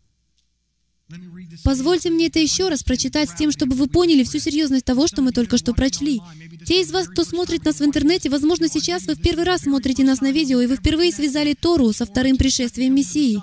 [1.64, 5.22] Позвольте мне это еще раз прочитать с тем, чтобы вы поняли всю серьезность того, что
[5.22, 6.20] мы только что прочли.
[6.64, 10.04] Те из вас, кто смотрит нас в интернете, возможно, сейчас вы в первый раз смотрите
[10.04, 13.42] нас на видео, и вы впервые связали Тору со вторым пришествием Мессии.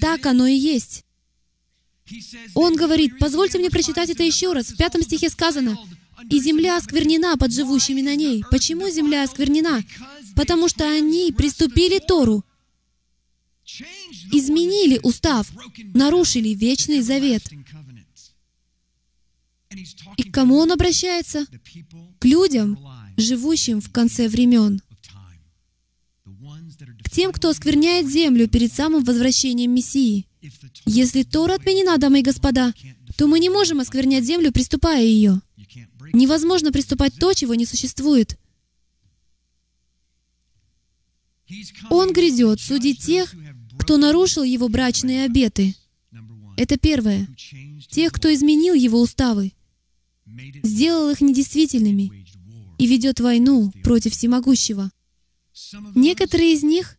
[0.00, 1.04] Так оно и есть.
[2.54, 4.68] Он говорит, позвольте мне прочитать это еще раз.
[4.70, 5.78] В пятом стихе сказано,
[6.28, 8.44] «И земля осквернена под живущими на ней».
[8.50, 9.82] Почему земля осквернена?
[10.36, 12.44] Потому что они приступили Тору,
[14.32, 15.50] изменили устав,
[15.94, 17.42] нарушили вечный завет.
[20.16, 21.46] И к кому он обращается?
[22.18, 22.78] К людям,
[23.16, 24.82] живущим в конце времен.
[27.04, 30.26] К тем, кто оскверняет землю перед самым возвращением Мессии.
[30.86, 32.72] Если Тора отменена, дамы и господа,
[33.16, 35.40] то мы не можем осквернять землю, приступая ее.
[36.12, 38.38] Невозможно приступать то, чего не существует.
[41.90, 43.34] Он грядет судить тех,
[43.78, 45.74] кто нарушил его брачные обеты.
[46.56, 47.28] Это первое.
[47.88, 49.52] Тех, кто изменил его уставы,
[50.62, 52.26] сделал их недействительными
[52.78, 54.90] и ведет войну против всемогущего.
[55.94, 56.98] Некоторые из них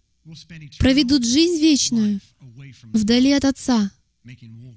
[0.79, 2.19] проведут жизнь вечную
[2.83, 3.91] вдали от Отца,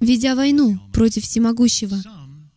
[0.01, 2.01] ведя войну против всемогущего.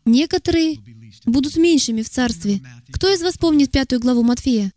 [0.05, 0.79] Некоторые
[1.27, 2.61] будут меньшими в Царстве.
[2.91, 4.71] Кто из вас помнит пятую главу Матфея?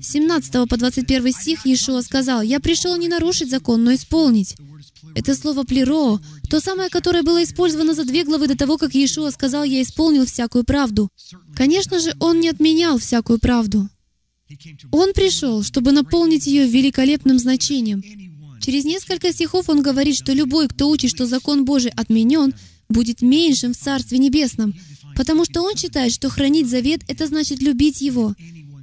[0.00, 4.56] 17 по 21 стих Иешуа сказал, «Я пришел не нарушить закон, но исполнить».
[5.14, 6.20] Это слово «плеро»,
[6.50, 10.26] то самое, которое было использовано за две главы до того, как Иешуа сказал, «Я исполнил
[10.26, 11.08] всякую правду».
[11.54, 13.88] Конечно же, Он не отменял всякую правду.
[14.92, 18.02] Он пришел, чтобы наполнить ее великолепным значением.
[18.60, 22.54] Через несколько стихов он говорит, что любой, кто учит, что закон Божий отменен,
[22.88, 24.74] будет меньшим в Царстве Небесном,
[25.16, 28.34] потому что он считает, что хранить завет— это значит любить его.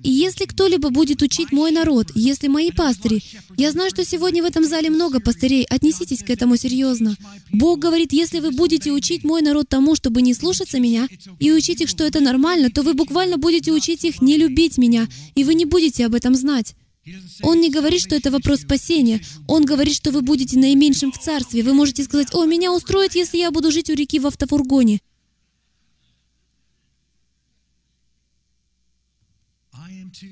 [0.04, 3.22] И если кто-либо будет учить мой народ, если мои пастыри,
[3.58, 7.16] я знаю, что сегодня в этом зале много пастырей, отнеситесь к этому серьезно.
[7.52, 11.08] Бог говорит, если вы будете учить мой народ тому, чтобы не слушаться меня,
[11.40, 15.08] и учить их, что это нормально, то вы буквально будете учить их не любить меня,
[15.36, 16.76] и вы не будете об этом знать.
[17.42, 19.22] Он не говорит, что это вопрос спасения.
[19.48, 21.64] Он говорит, что вы будете наименьшим в царстве.
[21.64, 25.00] Вы можете сказать, «О, меня устроит, если я буду жить у реки в автофургоне».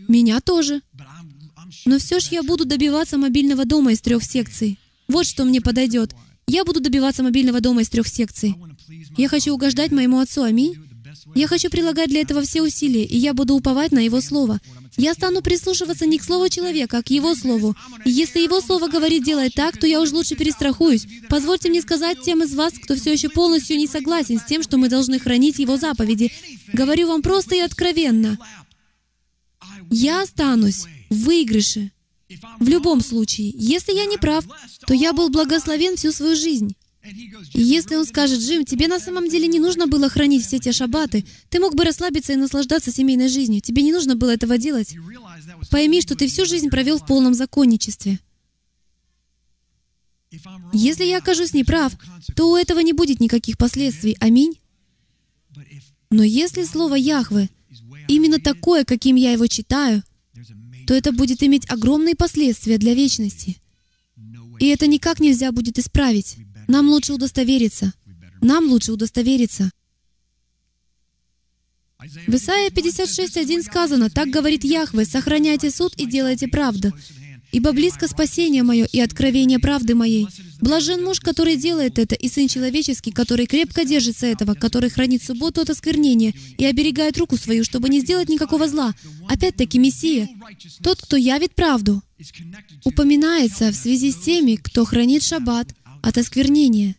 [0.08, 0.82] Меня тоже.
[1.86, 4.80] Но все же я буду добиваться мобильного дома из трех секций.
[5.08, 6.14] Вот что мне подойдет.
[6.48, 8.56] Я буду добиваться мобильного дома из трех секций.
[9.18, 10.76] Я хочу угождать моему отцу, аминь.
[11.36, 14.60] Я хочу прилагать для этого все усилия, и я буду уповать на Его Слово.
[14.98, 17.76] Я стану прислушиваться не к Слову человека, а к Его Слову.
[18.06, 21.08] И если Его Слово говорит «делай так», то я уж лучше перестрахуюсь.
[21.30, 24.78] Позвольте мне сказать тем из вас, кто все еще полностью не согласен с тем, что
[24.78, 26.32] мы должны хранить Его заповеди.
[26.74, 28.38] Говорю вам просто и откровенно
[29.90, 31.92] я останусь в выигрыше.
[32.60, 34.46] В любом случае, если я не прав,
[34.86, 36.76] то я был благословен всю свою жизнь.
[37.54, 40.72] И если он скажет, Джим, тебе на самом деле не нужно было хранить все те
[40.72, 44.96] шаббаты, ты мог бы расслабиться и наслаждаться семейной жизнью, тебе не нужно было этого делать.
[45.72, 48.20] Пойми, что ты всю жизнь провел в полном законничестве.
[50.74, 51.94] Если я окажусь неправ,
[52.36, 54.16] то у этого не будет никаких последствий.
[54.20, 54.60] Аминь.
[56.12, 57.50] Но если слово Яхве
[58.10, 60.04] именно такое, каким я его читаю,
[60.88, 63.58] то это будет иметь огромные последствия для вечности.
[64.60, 66.38] И это никак нельзя будет исправить.
[66.68, 67.94] Нам лучше удостовериться.
[68.42, 69.72] Нам лучше удостовериться.
[72.00, 76.94] В Исайя 56.1 сказано, «Так говорит Яхве, сохраняйте суд и делайте правду,
[77.52, 80.28] Ибо близко спасение мое и откровение правды моей.
[80.62, 85.62] Блажен муж, который делает это, и Сын Человеческий, который крепко держится этого, который хранит субботу
[85.62, 88.94] от осквернения и оберегает руку свою, чтобы не сделать никакого зла.
[89.28, 90.30] Опять-таки Мессия,
[90.84, 92.04] тот, кто явит правду,
[92.84, 95.74] упоминается в связи с теми, кто хранит шаббат
[96.04, 96.96] от осквернения.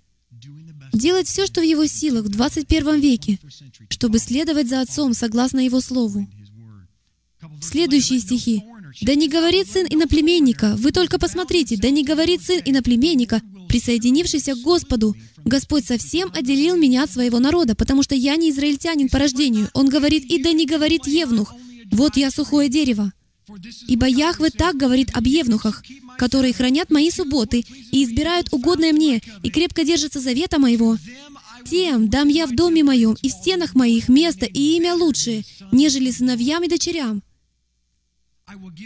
[0.92, 3.38] Делать все, что в его силах в 21 веке,
[3.88, 6.28] чтобы следовать за Отцом согласно Его Слову.
[7.60, 8.64] Следующие стихи.
[9.02, 14.62] Да не говорит сын иноплеменника, вы только посмотрите, да не говорит сын иноплеменника, присоединившийся к
[14.62, 15.14] Господу.
[15.44, 19.68] Господь совсем отделил меня от своего народа, потому что я не израильтянин по рождению.
[19.74, 21.52] Он говорит, и да не говорит Евнух,
[21.90, 23.12] вот я сухое дерево.
[23.88, 25.82] Ибо Яхве так говорит об евнухах,
[26.18, 30.96] которые хранят мои субботы и избирают угодное мне, и крепко держатся завета моего.
[31.68, 36.10] Тем дам я в доме моем и в стенах моих место и имя лучшее, нежели
[36.10, 37.22] сыновьям и дочерям.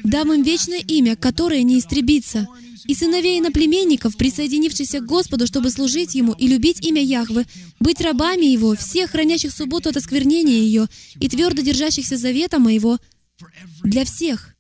[0.05, 2.47] Дам им вечное имя, которое не истребится.
[2.87, 7.47] И сыновей иноплеменников, присоединившихся к Господу, чтобы служить Ему и любить имя Яхвы,
[7.81, 10.89] быть рабами Его, всех хранящих субботу от осквернения ее
[11.19, 12.99] и твердо держащихся завета моего,
[13.83, 14.55] для всех.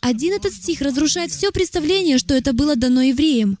[0.00, 3.58] Один этот стих разрушает все представление, что это было дано евреям.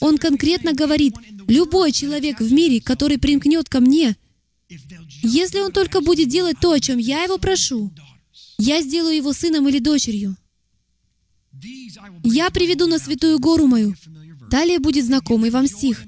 [0.00, 1.14] Он конкретно говорит,
[1.48, 4.16] любой человек в мире, который примкнет ко мне,
[5.22, 7.92] если он только будет делать то, о чем я его прошу,
[8.58, 10.36] я сделаю его сыном или дочерью.
[12.22, 13.94] Я приведу на святую гору мою.
[14.50, 16.04] Далее будет знакомый вам стих.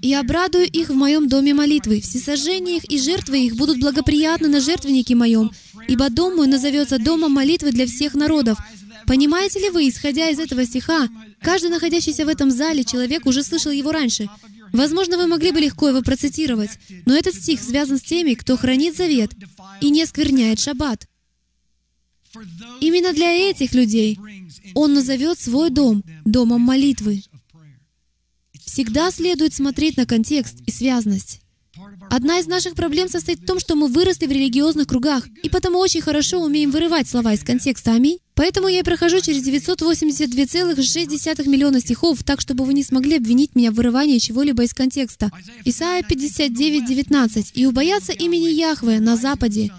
[0.00, 2.00] «И обрадую их в моем доме молитвы.
[2.00, 5.50] Всесожжения их и жертвы их будут благоприятны на жертвеннике моем,
[5.86, 8.58] ибо дом мой назовется домом молитвы для всех народов».
[9.06, 11.08] Понимаете ли вы, исходя из этого стиха,
[11.40, 14.28] каждый находящийся в этом зале человек уже слышал его раньше.
[14.72, 16.70] Возможно, вы могли бы легко его процитировать,
[17.04, 19.32] но этот стих связан с теми, кто хранит завет
[19.80, 21.06] и не скверняет шаббат.
[22.80, 24.18] Именно для этих людей
[24.74, 27.22] Он назовет свой дом домом молитвы.
[28.64, 31.42] Всегда следует смотреть на контекст и связность.
[32.10, 35.78] Одна из наших проблем состоит в том, что мы выросли в религиозных кругах, и потому
[35.78, 37.94] очень хорошо умеем вырывать слова из контекста.
[37.94, 38.18] Аминь.
[38.34, 43.70] Поэтому я и прохожу через 982,6 миллиона стихов, так, чтобы вы не смогли обвинить меня
[43.70, 45.30] в вырывании чего-либо из контекста.
[45.64, 47.52] Исайя 59, 19.
[47.54, 49.70] «И убоятся имени Яхве на западе,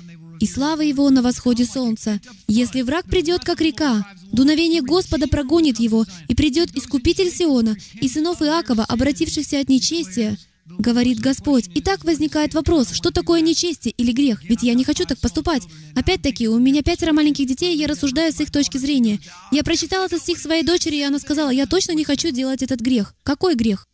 [0.44, 2.20] и слава Его на восходе солнца.
[2.50, 8.42] Если враг придет, как река, дуновение Господа прогонит его, и придет Искупитель Сиона, и сынов
[8.42, 11.70] Иакова, обратившихся от нечестия, говорит Господь.
[11.74, 14.44] И так возникает вопрос, что такое нечестие или грех?
[14.44, 15.64] Ведь я не хочу так поступать.
[15.96, 19.22] Опять-таки, у меня пятеро маленьких детей, и я рассуждаю с их точки зрения.
[19.54, 22.82] Я прочитала этот стих своей дочери, и она сказала, я точно не хочу делать этот
[22.82, 23.16] грех.
[23.24, 23.88] Какой грех?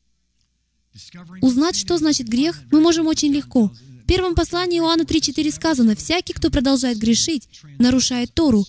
[1.44, 3.72] Узнать, что значит грех, мы можем очень легко
[4.10, 7.48] первом послании Иоанна 3.4 сказано, «Всякий, кто продолжает грешить,
[7.78, 8.66] нарушает Тору».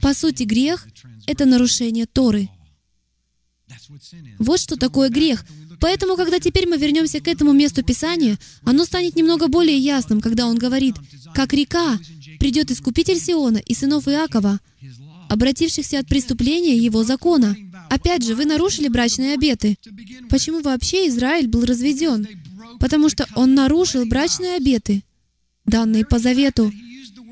[0.00, 0.88] По сути, грех—
[1.26, 2.48] это нарушение Торы.
[4.38, 5.44] Вот что такое грех.
[5.78, 10.46] Поэтому, когда теперь мы вернемся к этому месту Писания, оно станет немного более ясным, когда
[10.46, 10.96] он говорит,
[11.34, 11.98] «Как река
[12.40, 14.58] придет Искупитель Сиона и сынов Иакова,
[15.28, 17.54] обратившихся от преступления его закона».
[17.90, 19.78] Опять же, вы нарушили брачные обеты.
[20.28, 22.26] Почему вообще Израиль был разведен?
[22.80, 25.02] Потому что он нарушил брачные обеты,
[25.64, 26.72] данные по завету.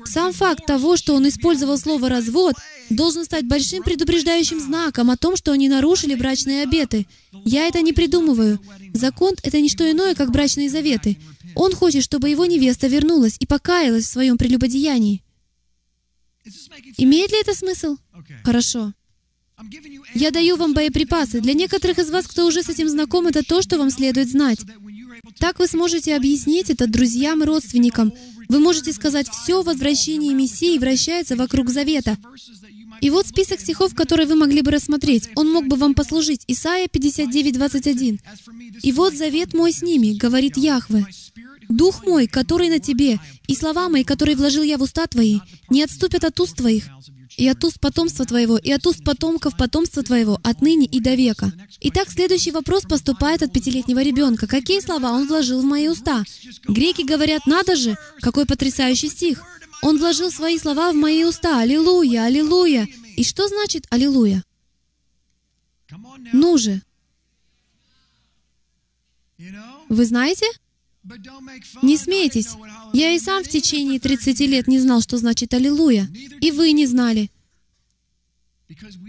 [0.05, 2.55] Сам факт того, что он использовал слово «развод»,
[2.89, 7.05] должен стать большим предупреждающим знаком о том, что они нарушили брачные обеты.
[7.43, 8.59] Я это не придумываю.
[8.93, 11.17] Закон— это не что иное, как брачные заветы.
[11.55, 15.23] Он хочет, чтобы его невеста вернулась и покаялась в своем прелюбодеянии.
[16.97, 17.97] Имеет ли это смысл?
[18.43, 18.93] Хорошо.
[20.13, 21.41] Я даю вам боеприпасы.
[21.41, 24.59] Для некоторых из вас, кто уже с этим знаком, это то, что вам следует знать.
[25.39, 28.13] Так вы сможете объяснить это друзьям и родственникам.
[28.49, 32.17] Вы можете сказать, все возвращение Мессии вращается вокруг завета.
[33.01, 35.29] И вот список стихов, которые вы могли бы рассмотреть.
[35.35, 36.43] Он мог бы вам послужить.
[36.47, 38.19] Исайя 59, 21.
[38.81, 41.05] «И вот завет мой с ними, говорит Яхве.
[41.69, 45.83] Дух мой, который на тебе, и слова мои, которые вложил я в уста твои, не
[45.83, 46.85] отступят от уст твоих,
[47.37, 51.53] и от уст потомства твоего, и от уст потомков потомства твоего, отныне и до века.
[51.81, 54.47] Итак, следующий вопрос поступает от пятилетнего ребенка.
[54.47, 56.23] Какие слова он вложил в мои уста?
[56.67, 59.43] Греки говорят, надо же, какой потрясающий стих.
[59.83, 61.61] Он вложил свои слова в мои уста.
[61.61, 62.87] Аллилуйя, аллилуйя.
[63.15, 64.43] И что значит аллилуйя?
[66.33, 66.81] Ну же.
[69.89, 70.45] Вы знаете?
[71.81, 72.49] Не смейтесь.
[72.93, 76.09] Я и сам в течение 30 лет не знал, что значит «Аллилуйя».
[76.41, 77.31] И вы не знали.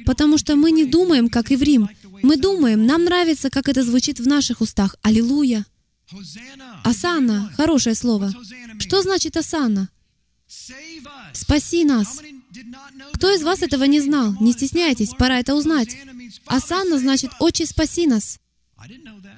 [0.07, 1.89] Потому что мы не думаем, как еврим.
[2.23, 4.97] Мы думаем, нам нравится, как это звучит в наших устах.
[5.03, 5.67] «Аллилуйя».
[6.85, 8.33] Асана— хорошее слово.
[8.79, 9.91] Что значит асана?
[11.33, 12.21] Спаси нас.
[13.13, 14.35] Кто из вас этого не знал?
[14.41, 15.97] Не стесняйтесь, пора это узнать.
[16.47, 18.39] Асана значит «Отче, спаси нас».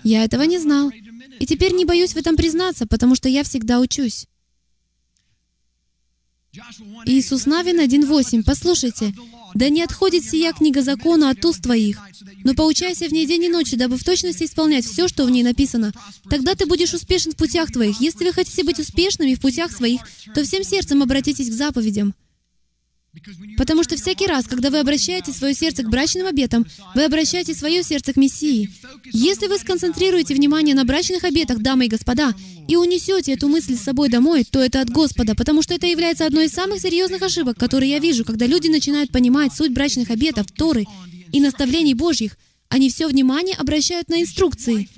[0.04, 0.92] Я этого не знал.
[1.40, 4.26] И теперь не боюсь в этом признаться, потому что я всегда учусь.
[7.06, 8.42] Иисус Навин 1.8.
[8.44, 9.14] Послушайте,
[9.54, 11.98] «Да не отходит сия книга закона от уст твоих,
[12.44, 15.42] но поучайся в ней день и ночь, дабы в точности исполнять все, что в ней
[15.42, 15.92] написано.
[16.28, 18.00] Тогда ты будешь успешен в путях твоих.
[18.00, 20.02] Если вы хотите быть успешными в путях своих,
[20.34, 22.14] то всем сердцем обратитесь к заповедям».
[23.56, 27.82] Потому что всякий раз, когда вы обращаете свое сердце к брачным обетам, вы обращаете свое
[27.82, 28.70] сердце к Мессии.
[29.12, 32.34] Если вы сконцентрируете внимание на брачных обетах, дамы и господа,
[32.68, 36.24] и унесете эту мысль с собой домой, то это от Господа, потому что это является
[36.24, 40.46] одной из самых серьезных ошибок, которые я вижу, когда люди начинают понимать суть брачных обетов,
[40.52, 40.86] Торы
[41.32, 42.36] и наставлений Божьих,
[42.68, 44.88] они все внимание обращают на инструкции.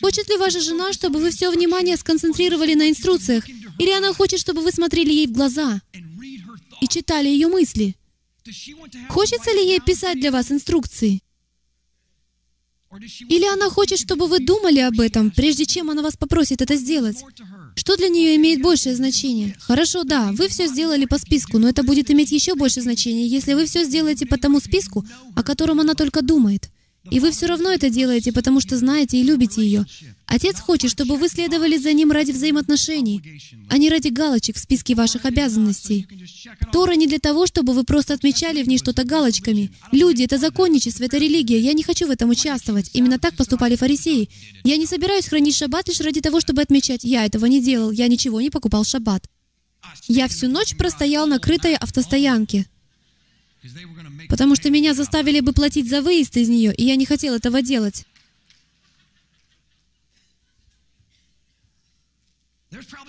[0.00, 3.46] Хочет ли ваша жена, чтобы вы все внимание сконцентрировали на инструкциях?
[3.78, 5.82] Или она хочет, чтобы вы смотрели ей в глаза
[6.80, 7.96] и читали ее мысли?
[9.08, 11.22] Хочется ли ей писать для вас инструкции?
[13.28, 17.22] Или она хочет, чтобы вы думали об этом, прежде чем она вас попросит это сделать?
[17.76, 19.54] Что для нее имеет большее значение?
[19.60, 23.52] Хорошо, да, вы все сделали по списку, но это будет иметь еще больше значения, если
[23.52, 25.04] вы все сделаете по тому списку,
[25.36, 26.70] о котором она только думает.
[27.10, 29.86] И вы все равно это делаете, потому что знаете и любите ее.
[30.26, 34.94] Отец хочет, чтобы вы следовали за ним ради взаимоотношений, а не ради галочек в списке
[34.94, 36.06] ваших обязанностей.
[36.70, 39.70] Тора не для того, чтобы вы просто отмечали в ней что-то галочками.
[39.92, 41.58] Люди— это законничество, это религия.
[41.58, 42.90] Я не хочу в этом участвовать.
[42.92, 44.28] Именно так поступали фарисеи.
[44.64, 47.04] Я не собираюсь хранить шаббат лишь ради того, чтобы отмечать.
[47.04, 47.90] Я этого не делал.
[47.90, 49.24] Я ничего не покупал в шаббат.
[50.08, 52.66] Я всю ночь простоял на крытой автостоянке
[54.28, 57.62] потому что меня заставили бы платить за выезд из нее, и я не хотел этого
[57.62, 58.04] делать.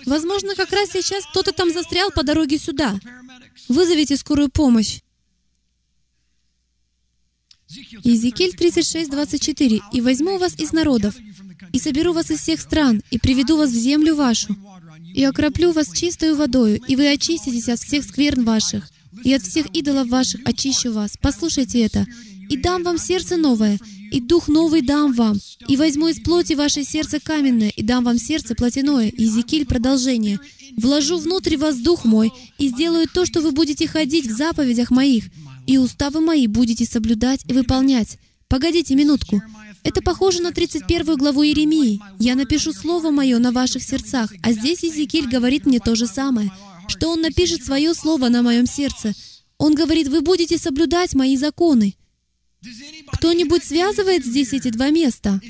[0.06, 2.98] Возможно, как раз сейчас кто-то там застрял по дороге сюда.
[3.68, 5.00] Вызовите скорую помощь.
[8.02, 9.80] Иезекииль 36, 24.
[9.92, 11.14] «И возьму вас из народов,
[11.72, 14.56] и соберу вас из всех стран, и приведу вас в землю вашу,
[15.14, 18.90] и окроплю вас чистою водою, и вы очиститесь от всех скверн ваших,
[19.24, 21.16] и от всех идолов ваших очищу вас.
[21.20, 22.06] Послушайте это.
[22.48, 23.78] И дам вам сердце новое,
[24.10, 25.38] и дух новый дам вам,
[25.68, 29.12] и возьму из плоти ваше сердце каменное, и дам вам сердце плотяное».
[29.16, 30.40] Иезекииль продолжение.
[30.76, 35.24] «Вложу внутрь вас дух мой, и сделаю то, что вы будете ходить в заповедях моих,
[35.66, 38.18] и уставы мои будете соблюдать и выполнять».
[38.48, 39.40] Погодите минутку.
[39.84, 42.00] Это похоже на 31 главу Иеремии.
[42.18, 46.50] «Я напишу Слово Мое на ваших сердцах», а здесь Иезекииль говорит мне то же самое
[46.90, 49.14] что Он напишет свое слово на моем сердце.
[49.58, 51.94] Он говорит, вы будете соблюдать мои законы.
[53.12, 55.40] Кто-нибудь связывает здесь эти два места?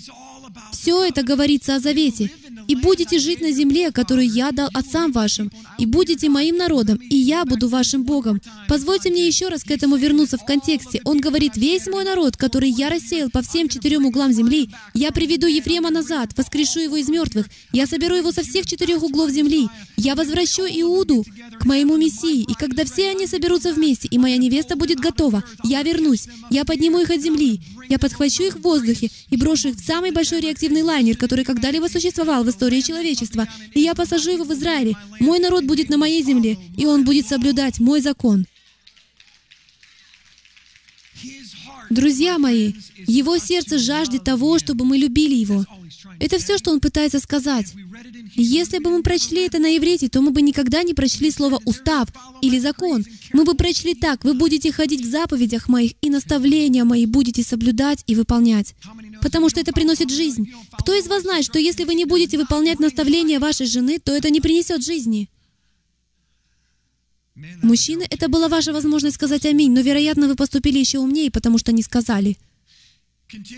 [0.72, 2.30] Все это говорится о завете.
[2.68, 7.16] И будете жить на земле, которую я дал отцам вашим, и будете моим народом, и
[7.16, 8.40] я буду вашим Богом».
[8.68, 11.01] Позвольте мне еще раз к этому вернуться в контексте.
[11.05, 15.46] Он говорит, «Весь мой народ, который я рассеял по всем четырем углам земли, я приведу
[15.46, 20.14] Ефрема назад, воскрешу его из мертвых, я соберу его со всех четырех углов земли, я
[20.14, 21.24] возвращу Иуду
[21.59, 25.82] к моему Мессии, и когда все они соберутся вместе, и моя невеста будет готова, я
[25.82, 27.61] вернусь, я подниму их от земли,
[27.91, 31.88] я подхвачу их в воздухе и брошу их в самый большой реактивный лайнер, который когда-либо
[31.88, 34.97] существовал в истории человечества, и я посажу его в Израиле.
[35.18, 38.47] Мой народ будет на моей земле, и он будет соблюдать мой закон.
[41.91, 42.74] Друзья мои,
[43.09, 45.66] его сердце жаждет того, чтобы мы любили его.
[46.20, 47.72] Это все, что он пытается сказать.
[48.34, 52.08] Если бы мы прочли это на иврите, то мы бы никогда не прочли слово «устав»
[52.42, 53.04] или «закон».
[53.32, 58.04] Мы бы прочли так, «Вы будете ходить в заповедях моих, и наставления мои будете соблюдать
[58.06, 58.74] и выполнять»
[59.20, 60.52] потому что это приносит жизнь.
[60.78, 64.30] Кто из вас знает, что если вы не будете выполнять наставления вашей жены, то это
[64.30, 65.28] не принесет жизни?
[67.62, 71.72] Мужчины, это была ваша возможность сказать «Аминь», но, вероятно, вы поступили еще умнее, потому что
[71.72, 72.36] не сказали.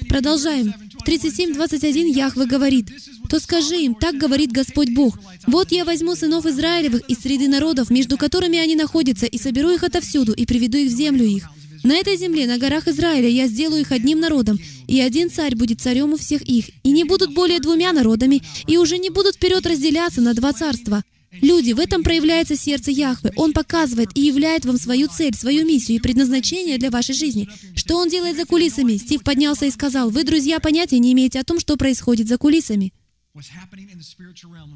[0.08, 0.72] Продолжаем.
[0.94, 2.90] В 37.21 Яхве говорит,
[3.28, 7.90] «То скажи им, так говорит Господь Бог, вот я возьму сынов Израилевых из среды народов,
[7.90, 11.48] между которыми они находятся, и соберу их отовсюду, и приведу их в землю их,
[11.84, 15.80] на этой земле, на горах Израиля, я сделаю их одним народом, и один царь будет
[15.80, 19.66] царем у всех их, и не будут более двумя народами, и уже не будут вперед
[19.66, 21.02] разделяться на два царства.
[21.40, 23.32] Люди, в этом проявляется сердце Яхвы.
[23.36, 27.48] Он показывает и являет вам свою цель, свою миссию и предназначение для вашей жизни.
[27.74, 28.96] Что он делает за кулисами?
[28.98, 32.92] Стив поднялся и сказал, вы, друзья, понятия не имеете о том, что происходит за кулисами.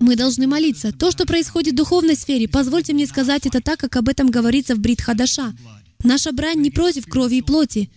[0.00, 0.92] Мы должны молиться.
[0.92, 4.74] То, что происходит в духовной сфере, позвольте мне сказать это так, как об этом говорится
[4.74, 5.54] в Брит Хадаша.
[6.04, 7.90] Наша брань не против крови и плоти,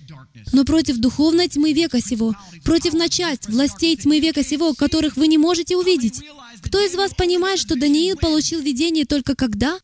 [0.52, 5.38] но против духовной тьмы века сего, против начальств, властей тьмы века сего, которых вы не
[5.38, 6.22] можете увидеть.
[6.62, 9.80] Кто из вас понимает, что Даниил получил видение только когда?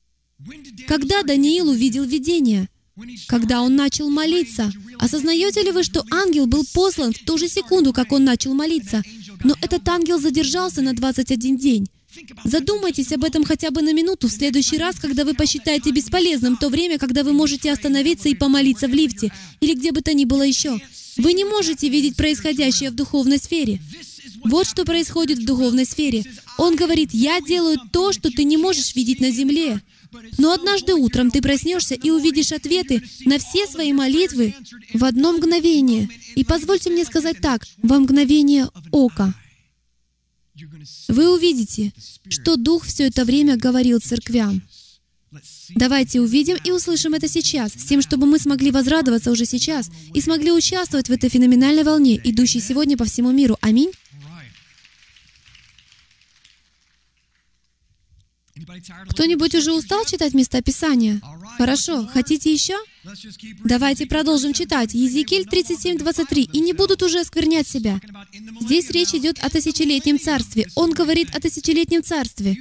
[0.88, 2.70] Когда Даниил увидел видение?
[3.28, 4.72] Когда он начал молиться.
[5.00, 9.04] Осознаете ли вы, что ангел был послан в ту же секунду, как он начал молиться?
[9.44, 11.90] Но этот ангел задержался на 21 день.
[12.44, 16.70] Задумайтесь об этом хотя бы на минуту в следующий раз, когда вы посчитаете бесполезным то
[16.70, 20.44] время, когда вы можете остановиться и помолиться в лифте или где бы то ни было
[20.44, 20.80] еще.
[21.18, 23.80] Вы не можете видеть происходящее в духовной сфере.
[24.44, 26.24] Вот что происходит в духовной сфере.
[26.58, 29.82] Он говорит, «Я делаю то, что ты не можешь видеть на земле».
[30.38, 34.56] Но однажды утром ты проснешься и увидишь ответы на все свои молитвы
[34.94, 36.10] в одно мгновение.
[36.36, 39.34] И позвольте мне сказать так, во мгновение ока.
[41.10, 41.94] Вы увидите,
[42.30, 44.62] что Дух все это время говорил церквям.
[45.76, 50.22] Давайте увидим и услышим это сейчас, с тем, чтобы мы смогли возрадоваться уже сейчас и
[50.22, 53.58] смогли участвовать в этой феноменальной волне, идущей сегодня по всему миру.
[53.62, 53.92] Аминь.
[59.10, 61.22] Кто-нибудь уже устал читать места Писания?
[61.58, 62.08] Хорошо.
[62.08, 62.76] Хотите еще?
[63.64, 64.94] Давайте продолжим читать.
[64.94, 66.50] Езекииль 37, 23.
[66.54, 68.00] «И не будут уже осквернять себя».
[68.62, 70.68] Здесь речь идет о тысячелетнем царстве.
[70.76, 72.58] Он говорит о тысячелетнем царстве.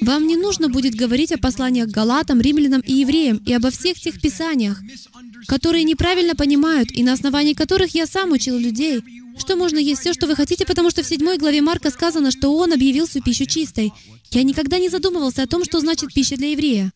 [0.00, 4.20] Вам не нужно будет говорить о посланиях Галатам, римлянам и евреям и обо всех тех
[4.20, 4.80] писаниях,
[5.46, 9.02] которые неправильно понимают и на основании которых я сам учил людей,
[9.38, 12.54] что можно есть все, что вы хотите, потому что в седьмой главе Марка сказано, что
[12.56, 13.92] Он объявил всю пищу чистой.
[14.30, 16.92] Я никогда не задумывался о том, что значит пища для еврея.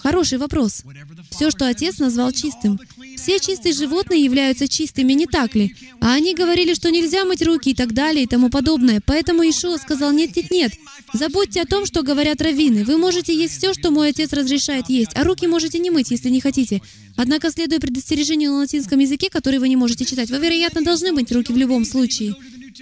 [0.00, 0.84] Хороший вопрос.
[1.30, 2.78] Все, что Отец назвал чистым.
[3.16, 5.74] Все чистые животные являются чистыми, не так ли?
[6.00, 9.02] А они говорили, что нельзя мыть руки и так далее и тому подобное.
[9.04, 10.72] Поэтому Ишуа сказал, нет, нет, нет.
[11.12, 12.84] Забудьте о том, что говорят раввины.
[12.84, 16.28] Вы можете есть все, что мой Отец разрешает есть, а руки можете не мыть, если
[16.28, 16.80] не хотите.
[17.16, 21.32] Однако, следуя предостережению на латинском языке, который вы не можете читать, вы, вероятно, должны мыть
[21.32, 22.36] руки в любом случае.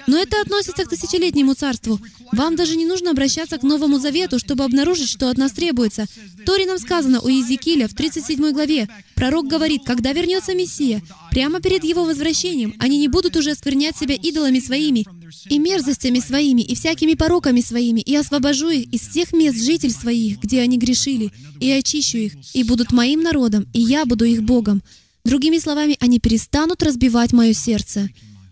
[0.07, 2.01] Но это относится к тысячелетнему царству.
[2.33, 6.07] Вам даже не нужно обращаться к Новому Завету, чтобы обнаружить, что от нас требуется.
[6.47, 8.89] Торе нам сказано у Иезекииля в 37 главе.
[9.15, 14.15] Пророк говорит, когда вернется Мессия, прямо перед его возвращением, они не будут уже осквернять себя
[14.15, 15.07] идолами своими,
[15.49, 20.41] и мерзостями своими, и всякими пороками своими, и освобожу их из всех мест житель своих,
[20.41, 24.83] где они грешили, и очищу их, и будут моим народом, и я буду их Богом.
[25.25, 28.09] Другими словами, они перестанут разбивать мое сердце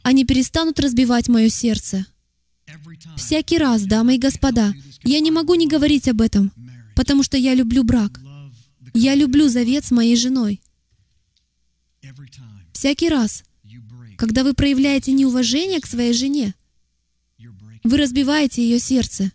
[0.07, 2.07] они перестанут разбивать мое сердце.
[3.17, 6.53] Всякий раз, дамы и господа, я не могу не говорить об этом,
[6.95, 8.21] потому что я люблю брак.
[8.95, 10.61] Я люблю завет с моей женой.
[12.73, 13.43] Всякий раз,
[14.17, 16.55] когда вы проявляете неуважение к своей жене,
[17.83, 19.33] вы разбиваете ее сердце.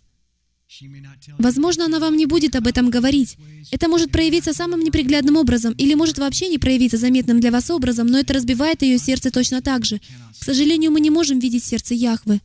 [1.38, 3.36] Возможно, она вам не будет об этом говорить.
[3.70, 8.06] Это может проявиться самым неприглядным образом, или может вообще не проявиться заметным для вас образом,
[8.06, 10.00] но это разбивает ее сердце точно так же.
[10.38, 12.40] К сожалению, мы не можем видеть сердце Яхвы.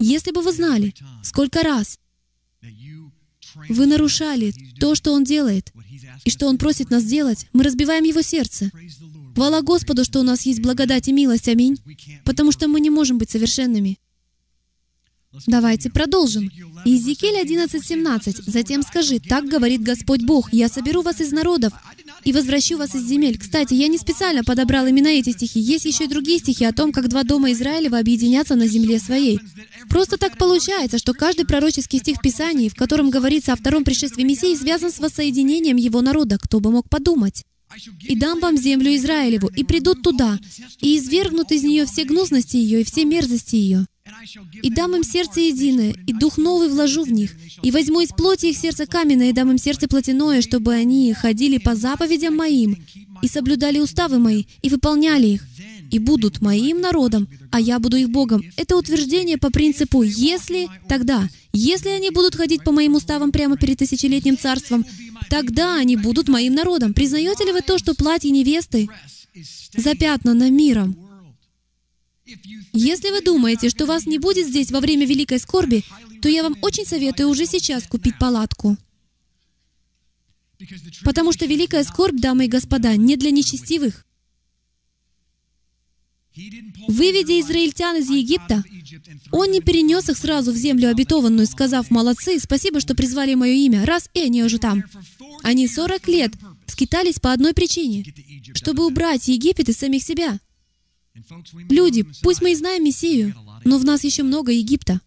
[0.00, 1.98] Если бы вы знали, сколько раз
[3.68, 5.72] вы нарушали то, что Он делает,
[6.24, 8.70] и что Он просит нас делать, мы разбиваем Его сердце.
[9.34, 11.78] Хвала Господу, что у нас есть благодать и милость, аминь,
[12.24, 13.98] потому что мы не можем быть совершенными.
[15.46, 16.50] Давайте продолжим.
[16.84, 18.42] Иезекииль 11.17.
[18.46, 21.72] «Затем скажи, так говорит Господь Бог, я соберу вас из народов
[22.22, 23.38] и возвращу вас из земель».
[23.38, 25.58] Кстати, я не специально подобрал именно эти стихи.
[25.58, 29.40] Есть еще и другие стихи о том, как два дома Израилева объединятся на земле своей.
[29.88, 34.24] Просто так получается, что каждый пророческий стих в Писании, в котором говорится о втором пришествии
[34.24, 36.36] Мессии, связан с воссоединением его народа.
[36.38, 37.44] Кто бы мог подумать?
[38.02, 40.38] «И дам вам землю Израилеву, и придут туда,
[40.82, 43.86] и извергнут из нее все гнусности ее и все мерзости ее,
[44.62, 47.32] и дам им сердце единое, и дух новый вложу в них,
[47.62, 51.58] и возьму из плоти их сердце каменное, и дам им сердце плотяное, чтобы они ходили
[51.58, 52.76] по заповедям моим,
[53.22, 55.46] и соблюдали уставы мои, и выполняли их,
[55.90, 58.42] и будут моим народом, а я буду их Богом.
[58.56, 61.28] Это утверждение по принципу «если», тогда.
[61.52, 64.86] Если они будут ходить по моим уставам прямо перед тысячелетним царством,
[65.28, 66.94] тогда они будут моим народом.
[66.94, 68.88] Признаете ли вы то, что платье невесты
[69.76, 70.96] запятнано миром?
[72.72, 75.84] Если вы думаете, что вас не будет здесь во время великой скорби,
[76.20, 78.76] то я вам очень советую уже сейчас купить палатку.
[81.04, 84.06] Потому что великая скорбь, дамы и господа, не для нечестивых.
[86.88, 88.64] Выведя израильтян из Египта,
[89.32, 93.84] он не перенес их сразу в землю обетованную, сказав, «Молодцы, спасибо, что призвали мое имя,
[93.84, 94.84] раз и они уже там».
[95.42, 96.32] Они 40 лет
[96.68, 98.04] скитались по одной причине,
[98.54, 100.38] чтобы убрать Египет из самих себя—
[101.68, 103.34] Люди, пусть мы и знаем Мессию,
[103.64, 105.00] но в нас еще много Египта.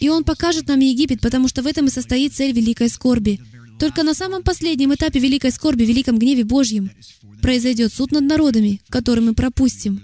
[0.00, 3.40] И Он покажет нам Египет, потому что в этом и состоит цель великой скорби.
[3.78, 6.90] Только на самом последнем этапе великой скорби, великом гневе Божьем,
[7.42, 10.00] произойдет суд над народами, который мы пропустим.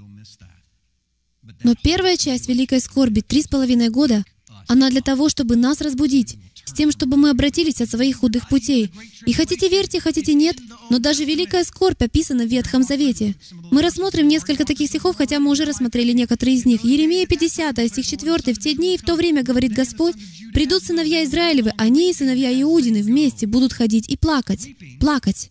[1.63, 4.25] Но первая часть великой скорби, три с половиной года,
[4.69, 6.37] она для того, чтобы нас разбудить,
[6.71, 8.91] с тем, чтобы мы обратились от своих худых путей.
[9.27, 10.57] И хотите верьте, хотите нет,
[10.89, 13.35] но даже великая скорбь описана в Ветхом Завете.
[13.71, 16.85] Мы рассмотрим несколько таких стихов, хотя мы уже рассмотрели некоторые из них.
[16.85, 18.55] Еремия 50, стих 4.
[18.55, 20.15] «В те дни и в то время, говорит Господь,
[20.55, 24.69] придут сыновья Израилевы, они и сыновья Иудины вместе будут ходить и плакать».
[25.01, 25.51] Плакать.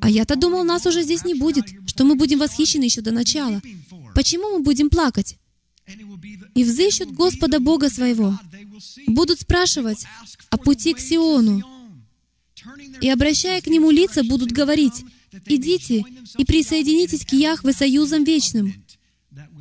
[0.00, 3.62] А я-то думал, нас уже здесь не будет, что мы будем восхищены еще до начала.
[4.14, 5.36] Почему мы будем плакать?
[6.54, 8.38] И взыщут Господа Бога своего,
[9.06, 10.04] будут спрашивать
[10.50, 11.62] о пути к Сиону,
[13.00, 15.04] и, обращая к Нему лица, будут говорить,
[15.46, 16.04] «Идите
[16.38, 18.74] и присоединитесь к Яхве союзом вечным,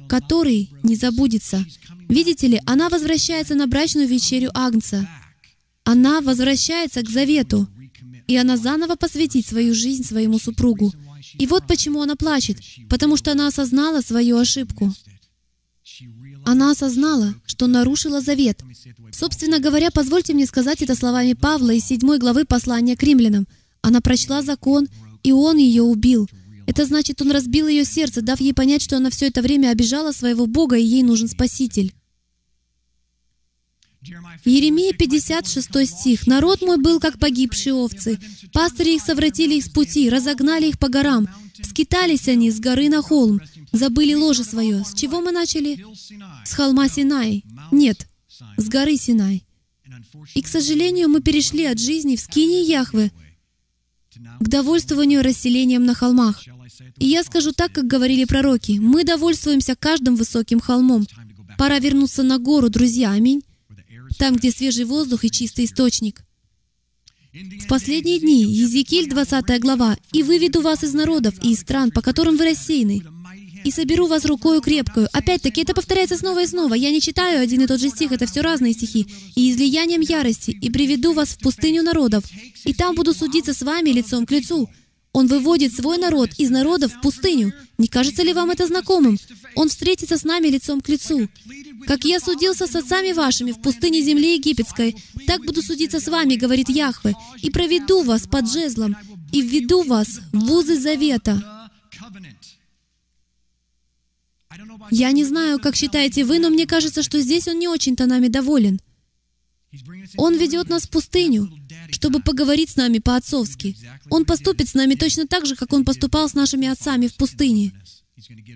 [0.08, 1.66] который не забудется».
[2.12, 5.08] Видите ли, она возвращается на брачную вечерю Агнца.
[5.86, 7.70] Она возвращается к завету,
[8.28, 10.92] и она заново посвятит свою жизнь своему супругу.
[11.40, 12.58] И вот почему она плачет,
[12.90, 14.94] потому что она осознала свою ошибку.
[16.46, 18.62] Она осознала, что нарушила завет.
[19.12, 23.48] Собственно говоря, позвольте мне сказать это словами Павла из 7 главы послания к римлянам.
[23.82, 24.88] Она прочла закон,
[25.24, 26.28] и он ее убил.
[26.68, 30.12] Это значит, он разбил ее сердце, дав ей понять, что она все это время обижала
[30.12, 31.94] своего Бога, и ей нужен Спаситель.
[34.46, 36.26] Еремия 56 стих.
[36.26, 38.20] «Народ мой был, как погибшие овцы.
[38.52, 41.28] Пастыри их совратили их с пути, разогнали их по горам.
[41.64, 43.42] Скитались они с горы на холм,
[43.72, 44.84] забыли ложе свое».
[44.84, 45.84] С чего мы начали?
[46.46, 47.44] С холма Синай.
[47.72, 48.08] Нет,
[48.58, 49.46] с горы Синай.
[50.36, 53.12] И, к сожалению, мы перешли от жизни в скине Яхвы
[54.40, 56.42] к довольствованию расселением на холмах.
[56.98, 58.80] И я скажу так, как говорили пророки.
[58.80, 61.08] Мы довольствуемся каждым высоким холмом.
[61.58, 63.12] Пора вернуться на гору, друзья.
[63.12, 63.44] Аминь
[64.22, 66.22] там, где свежий воздух и чистый источник.
[67.34, 72.02] В последние дни, Езекииль, 20 глава, «И выведу вас из народов и из стран, по
[72.02, 73.04] которым вы рассеяны,
[73.64, 75.08] и соберу вас рукою крепкую».
[75.14, 76.74] Опять-таки, это повторяется снова и снова.
[76.74, 79.08] Я не читаю один и тот же стих, это все разные стихи.
[79.36, 82.26] «И излиянием ярости, и приведу вас в пустыню народов,
[82.66, 84.70] и там буду судиться с вами лицом к лицу,
[85.14, 87.54] он выводит свой народ из народов в пустыню.
[87.78, 89.18] Не кажется ли вам это знакомым?
[89.56, 91.28] Он встретится с нами лицом к лицу.
[91.86, 94.96] Как я судился с отцами вашими в пустыне земли египетской,
[95.28, 98.96] так буду судиться с вами, говорит Яхве, и проведу вас под жезлом,
[99.34, 101.70] и введу вас в вузы завета.
[104.92, 108.28] Я не знаю, как считаете вы, но мне кажется, что здесь он не очень-то нами
[108.28, 108.80] доволен.
[110.18, 111.50] Он ведет нас в пустыню,
[111.92, 113.78] чтобы поговорить с нами по-отцовски.
[114.10, 117.72] Он поступит с нами точно так же, как Он поступал с нашими отцами в пустыне.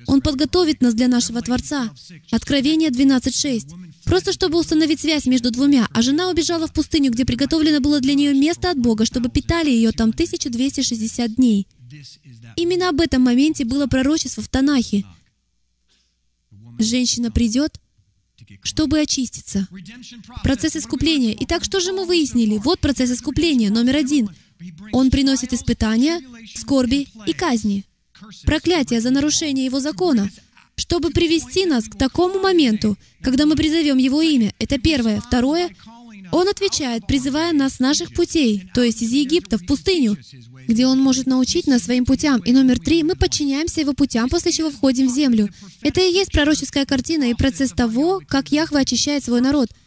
[0.08, 1.92] Он подготовит нас для нашего Творца.
[2.32, 4.04] Откровение 12.6.
[4.04, 8.14] Просто чтобы установить связь между двумя, а жена убежала в пустыню, где приготовлено было для
[8.14, 11.68] нее место от Бога, чтобы питали ее там 1260 дней.
[12.56, 15.06] Именно об этом моменте было пророчество в Танахе.
[16.78, 17.80] Женщина придет,
[18.62, 19.68] чтобы очиститься.
[20.44, 21.36] Процесс искупления.
[21.42, 22.58] Итак, что же мы выяснили?
[22.58, 24.30] Вот процесс искупления, номер один.
[24.92, 26.22] Он приносит испытания,
[26.56, 27.86] скорби и казни.
[28.46, 30.30] Проклятие за нарушение Его закона,
[30.76, 34.54] чтобы привести нас к такому моменту, когда мы призовем Его имя.
[34.60, 35.20] Это первое.
[35.22, 35.76] Второе,
[36.32, 40.18] Он отвечает, призывая нас с наших путей, то есть из Египта в пустыню,
[40.68, 42.42] где Он может научить нас своим путям.
[42.42, 45.50] И номер три, мы подчиняемся Его путям, после чего входим в землю.
[45.82, 49.70] Это и есть пророческая картина и процесс того, как Яхва очищает свой народ—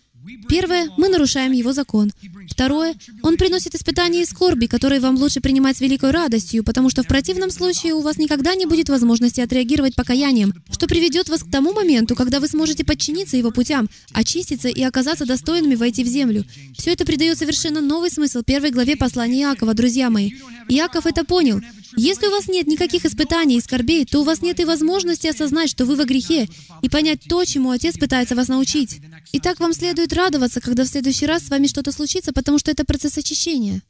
[0.48, 2.10] Первое, мы нарушаем Его закон.
[2.50, 7.02] Второе, Он приносит испытания и скорби, которые вам лучше принимать с великой радостью, потому что
[7.02, 11.50] в противном случае у вас никогда не будет возможности отреагировать покаянием, что приведет вас к
[11.50, 16.44] тому моменту, когда вы сможете подчиниться Его путям, очиститься и оказаться достойными войти в землю.
[16.76, 20.32] Все это придает совершенно новый смысл первой главе послания Иакова, друзья мои.
[20.68, 21.60] Иаков это понял.
[21.96, 25.70] Если у вас нет никаких испытаний и скорбей, то у вас нет и возможности осознать,
[25.70, 26.48] что вы во грехе,
[26.82, 29.00] и понять то, чему Отец пытается вас научить.
[29.32, 32.84] Итак, вам следует радоваться, когда в следующий раз с вами что-то случится, потому что это
[32.84, 33.82] процесс очищения.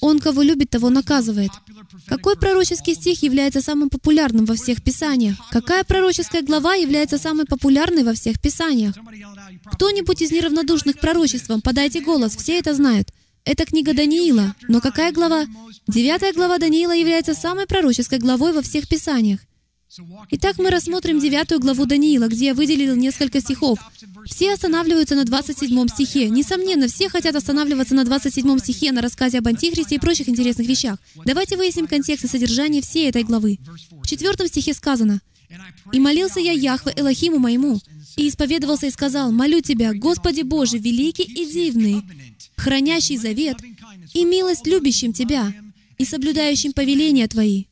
[0.00, 1.50] Он, кого любит, того наказывает.
[2.06, 5.36] Какой пророческий стих является самым популярным во всех Писаниях?
[5.50, 8.94] Какая пророческая глава является самой популярной во всех Писаниях?
[9.72, 13.12] Кто-нибудь из неравнодушных пророчеством, подайте голос, все это знают.
[13.48, 14.54] Это книга Даниила.
[14.68, 15.46] Но какая глава?
[15.86, 19.40] Девятая глава Даниила является самой пророческой главой во всех Писаниях.
[20.30, 23.78] Итак, мы рассмотрим девятую главу Даниила, где я выделил несколько стихов.
[24.26, 26.28] Все останавливаются на 27 стихе.
[26.28, 30.98] Несомненно, все хотят останавливаться на 27 стихе, на рассказе об Антихристе и прочих интересных вещах.
[31.24, 33.58] Давайте выясним контекст и содержание всей этой главы.
[34.02, 35.22] В четвертом стихе сказано,
[35.90, 37.80] «И молился я Яхве Элохиму моему,
[38.18, 42.02] и исповедовался и сказал, «Молю Тебя, Господи Боже, великий и дивный,
[42.56, 43.56] хранящий завет
[44.12, 45.54] и милость любящим Тебя
[45.96, 47.66] и соблюдающим повеления Твои».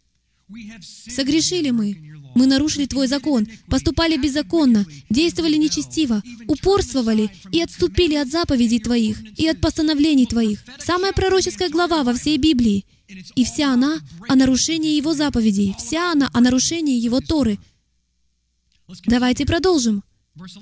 [1.09, 1.99] Согрешили мы,
[2.37, 9.49] мы нарушили Твой закон, поступали беззаконно, действовали нечестиво, упорствовали и отступили от заповедей Твоих и
[9.49, 10.65] от постановлений Твоих.
[10.79, 12.85] Самая пророческая глава во всей Библии.
[13.35, 17.59] И вся она о нарушении Его заповедей, вся она о нарушении Его Торы.
[19.07, 20.05] Давайте продолжим.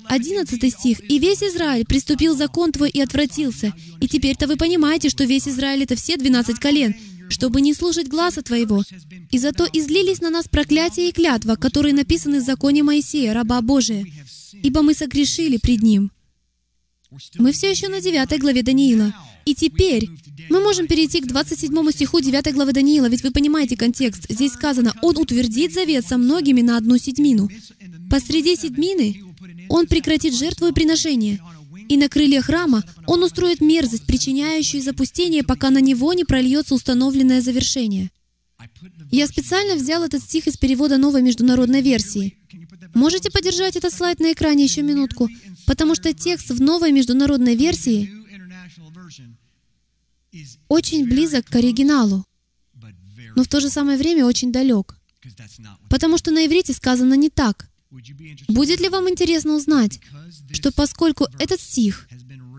[0.05, 0.99] Одиннадцатый стих.
[1.09, 3.73] «И весь Израиль приступил закон твой и отвратился.
[3.99, 6.95] И теперь-то вы понимаете, что весь Израиль— это все двенадцать колен.
[7.27, 8.83] чтобы не слушать глаза Твоего.
[9.31, 14.05] И зато излились на нас проклятие и клятва, которые написаны в законе Моисея, раба Божия,
[14.53, 16.11] ибо мы согрешили пред Ним».
[17.37, 19.11] Мы все еще на 9 главе Даниила.
[19.45, 20.09] И теперь
[20.49, 24.25] мы можем перейти к 27 стиху 9 главы Даниила, ведь вы понимаете контекст.
[24.29, 27.49] Здесь сказано, «Он утвердит завет со многими на одну седьмину».
[28.09, 29.24] Посреди седьмины
[29.69, 31.39] Он прекратит жертву и приношение.
[31.89, 37.41] И на крылья храма Он устроит мерзость, причиняющую запустение, пока на него не прольется установленное
[37.41, 38.11] завершение.
[39.11, 42.37] Я специально взял этот стих из перевода новой международной версии.
[42.93, 45.29] Можете подержать этот слайд на экране еще минутку?
[45.65, 48.11] Потому что текст в новой международной версии
[50.67, 52.25] очень близок к оригиналу,
[53.35, 54.97] но в то же самое время очень далек.
[55.89, 57.69] Потому что на иврите сказано не так.
[58.47, 59.99] Будет ли вам интересно узнать,
[60.51, 62.07] что поскольку этот стих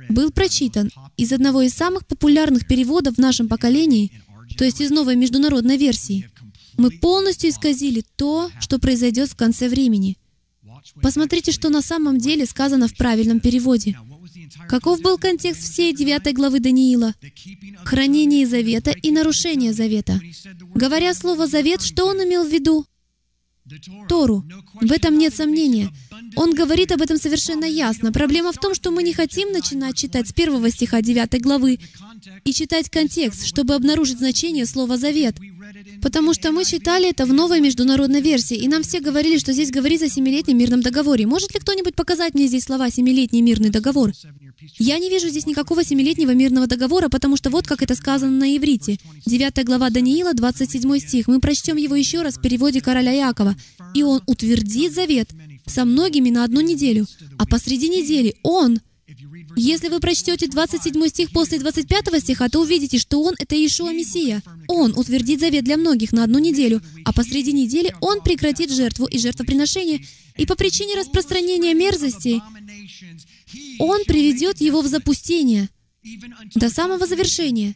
[0.08, 4.12] был прочитан из одного из самых популярных переводов в нашем поколении,
[4.56, 6.30] то есть из новой международной версии,
[6.76, 10.16] мы полностью исказили то, что произойдет в конце времени.
[11.02, 13.98] Посмотрите, что на самом деле сказано в правильном переводе.
[14.68, 17.14] Каков был контекст всей девятой главы Даниила?
[17.84, 20.20] Хранение завета и нарушение завета.
[20.74, 22.86] Говоря слово «завет», что он имел в виду?
[24.08, 24.44] Тору.
[24.80, 25.90] В этом нет сомнения.
[26.36, 28.12] Он говорит об этом совершенно ясно.
[28.12, 31.80] Проблема в том, что мы не хотим начинать читать с первого стиха 9 главы
[32.44, 35.36] и читать контекст, чтобы обнаружить значение слова «завет».
[36.02, 39.70] Потому что мы читали это в новой международной версии, и нам все говорили, что здесь
[39.70, 41.26] говорится о семилетнем мирном договоре.
[41.26, 44.12] Может ли кто-нибудь показать мне здесь слова «семилетний мирный договор»?
[44.78, 48.56] Я не вижу здесь никакого семилетнего мирного договора, потому что вот как это сказано на
[48.56, 48.98] иврите.
[49.26, 51.28] 9 глава Даниила, 27 стих.
[51.28, 53.54] Мы прочтем его еще раз в переводе короля Якова.
[53.94, 55.30] «И он утвердит завет
[55.66, 57.06] со многими на одну неделю,
[57.38, 58.80] а посреди недели он
[59.54, 64.42] если вы прочтете 27 стих после 25 стиха, то увидите, что Он— это Иешуа Мессия.
[64.68, 69.18] Он утвердит завет для многих на одну неделю, а посреди недели Он прекратит жертву и
[69.18, 70.04] жертвоприношение,
[70.36, 72.42] и по причине распространения мерзости
[73.78, 75.68] Он приведет его в запустение
[76.54, 77.74] до самого завершения,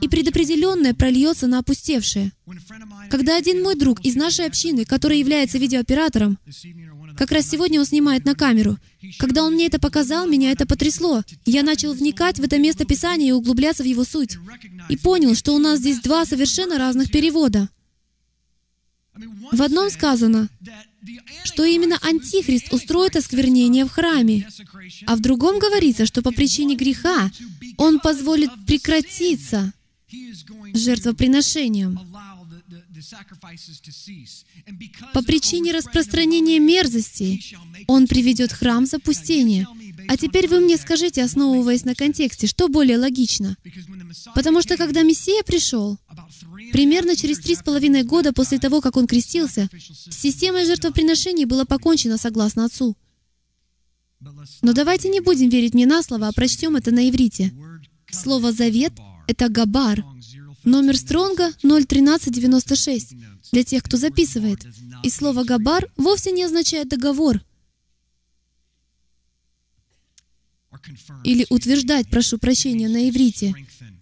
[0.00, 2.32] и предопределенное прольется на опустевшее.
[3.10, 6.38] Когда один мой друг из нашей общины, который является видеооператором,
[7.16, 8.78] как раз сегодня он снимает на камеру.
[9.18, 11.22] Когда он мне это показал, меня это потрясло.
[11.44, 14.36] Я начал вникать в это место Писания и углубляться в его суть.
[14.88, 17.68] И понял, что у нас здесь два совершенно разных перевода.
[19.52, 20.48] В одном сказано,
[21.44, 24.48] что именно Антихрист устроит осквернение в храме,
[25.06, 27.30] а в другом говорится, что по причине греха
[27.76, 29.72] он позволит прекратиться
[30.72, 32.00] жертвоприношением.
[35.12, 37.40] По причине распространения мерзости
[37.86, 39.66] он приведет храм в запустение.
[40.08, 43.56] А теперь вы мне скажите, основываясь на контексте, что более логично?
[44.34, 45.98] Потому что когда Мессия пришел,
[46.72, 51.64] примерно через три с половиной года после того, как он крестился, с системой жертвоприношений было
[51.64, 52.96] покончено согласно Отцу.
[54.62, 57.52] Но давайте не будем верить мне на слово, а прочтем это на иврите.
[58.10, 58.92] Слово «завет»—
[59.26, 60.04] это «габар»,
[60.64, 63.14] Номер Стронга 01396
[63.52, 64.66] для тех, кто записывает.
[65.02, 67.42] И слово «габар» вовсе не означает «договор».
[71.22, 73.54] Или «утверждать», прошу прощения, на иврите.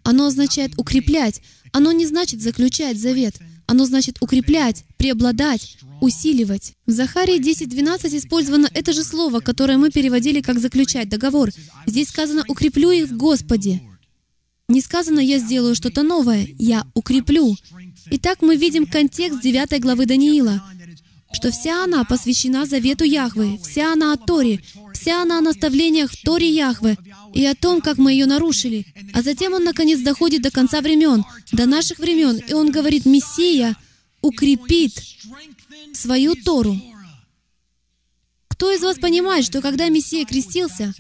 [0.05, 1.43] Оно означает «укреплять».
[1.73, 3.39] Оно не значит «заключать завет».
[3.67, 6.75] Оно значит «укреплять», «преобладать», «усиливать».
[6.87, 11.51] В Захарии 10.12 использовано это же слово, которое мы переводили как «заключать договор».
[11.87, 13.83] Здесь сказано «укреплю их в Господе».
[14.73, 17.55] Не сказано «я сделаю что-то новое», «я укреплю».
[18.11, 20.65] Итак, мы видим контекст 9 главы Даниила,
[21.31, 24.63] что вся она посвящена завету Яхвы, вся она о Торе,
[24.95, 26.97] вся она о наставлениях в Торе Яхвы
[27.35, 28.87] и о том, как мы ее нарушили.
[29.13, 33.77] А затем он, наконец, доходит до конца времен, до наших времен, и он говорит, Мессия
[34.23, 34.95] укрепит
[35.93, 36.81] свою Тору.
[38.49, 40.95] Кто из вас понимает, что когда Мессия крестился,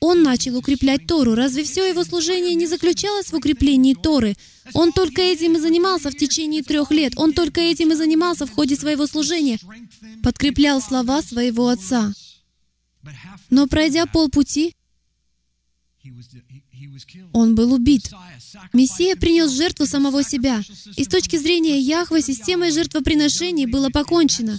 [0.00, 1.34] он начал укреплять Тору.
[1.34, 4.34] Разве все его служение не заключалось в укреплении Торы?
[4.72, 7.12] Он только этим и занимался в течение трех лет.
[7.16, 9.58] Он только этим и занимался в ходе своего служения.
[10.22, 12.12] Подкреплял слова своего отца.
[13.50, 14.74] Но пройдя полпути,
[17.34, 18.10] он был убит.
[18.72, 20.62] Мессия принес жертву самого себя.
[20.96, 24.58] И с точки зрения Яхвы, системой жертвоприношений было покончено.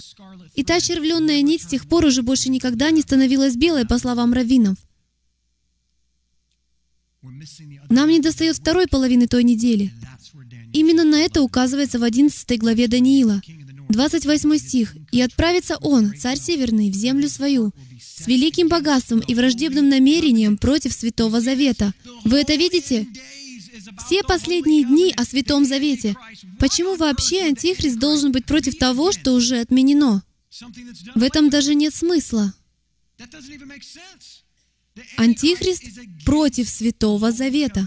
[0.54, 4.32] И та червленная нить с тех пор уже больше никогда не становилась белой, по словам
[4.32, 4.76] раввинов.
[7.88, 9.92] Нам не достает второй половины той недели.
[10.72, 13.40] Именно на это указывается в 11 главе Даниила.
[13.88, 14.96] 28 стих.
[15.12, 20.92] «И отправится он, царь северный, в землю свою, с великим богатством и враждебным намерением против
[20.92, 21.92] Святого Завета».
[22.24, 23.06] Вы это видите?
[24.06, 26.14] все последние дни о Святом Завете.
[26.58, 30.22] Почему вообще Антихрист должен быть против того, что уже отменено?
[31.14, 32.54] В этом даже нет смысла.
[35.16, 35.84] Антихрист
[36.24, 37.86] против Святого Завета.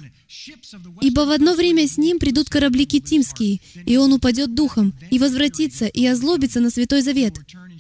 [1.01, 5.85] Ибо в одно время с ним придут корабли китимские, и он упадет духом, и возвратится,
[5.85, 7.35] и озлобится на Святой Завет,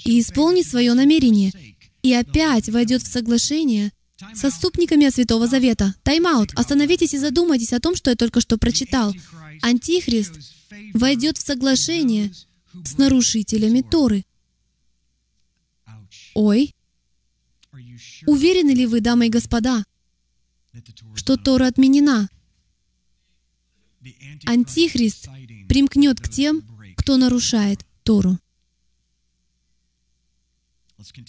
[0.05, 1.51] и исполнит свое намерение,
[2.03, 3.91] и опять войдет в соглашение
[4.33, 5.95] с отступниками от Святого Завета.
[6.03, 6.51] Тайм-аут.
[6.55, 9.13] Остановитесь и задумайтесь о том, что я только что прочитал.
[9.61, 10.33] Антихрист
[10.93, 12.31] войдет в соглашение
[12.83, 14.23] с нарушителями Торы.
[16.35, 16.74] Ой,
[18.27, 19.85] уверены ли вы, дамы и господа,
[21.15, 22.29] что Тора отменена?
[24.45, 25.29] Антихрист
[25.67, 26.63] примкнет к тем,
[26.97, 28.37] кто нарушает Тору.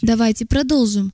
[0.02, 1.12] Давайте продолжим.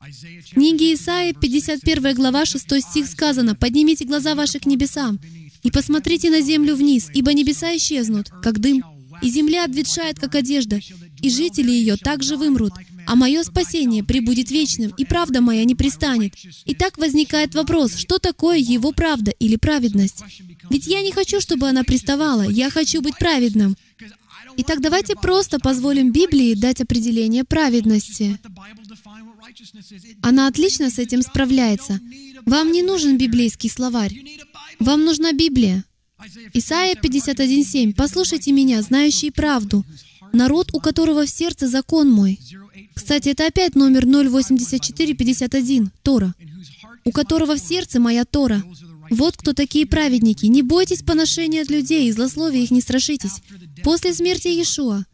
[0.00, 5.18] В книге Исаии, 51 глава, 6 стих сказано, «Поднимите глаза ваши к небесам
[5.62, 8.84] и посмотрите на землю вниз, ибо небеса исчезнут, как дым,
[9.22, 10.80] и земля обветшает, как одежда,
[11.20, 12.72] и жители ее также вымрут,
[13.06, 16.34] а мое спасение прибудет вечным, и правда моя не пристанет.
[16.64, 20.22] И так возникает вопрос, что такое его правда или праведность?
[20.70, 23.76] Ведь я не хочу, чтобы она приставала, я хочу быть праведным.
[24.60, 28.38] Итак, давайте просто позволим Библии дать определение праведности.
[30.20, 32.00] Она отлично с этим справляется.
[32.44, 34.14] Вам не нужен библейский словарь.
[34.80, 35.84] Вам нужна Библия.
[36.52, 37.94] Исайя 51.7.
[37.94, 39.84] «Послушайте меня, знающие правду,
[40.32, 42.38] народ, у которого в сердце закон мой».
[42.94, 46.34] Кстати, это опять номер 08451, Тора.
[47.04, 48.62] «У которого в сердце моя Тора».
[49.10, 50.46] Вот кто такие праведники.
[50.46, 53.40] Не бойтесь поношения от людей, и злословия их не страшитесь.
[53.82, 55.04] После смерти Иешуа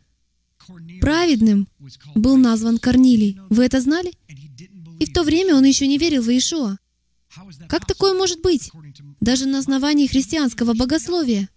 [1.01, 1.69] праведным
[2.15, 3.39] был назван Корнилий.
[3.51, 4.13] Вы это знали?
[4.99, 6.79] И в то время он еще не верил в Иешуа.
[7.69, 8.71] Как такое может быть?
[9.21, 11.49] Даже на основании христианского богословия.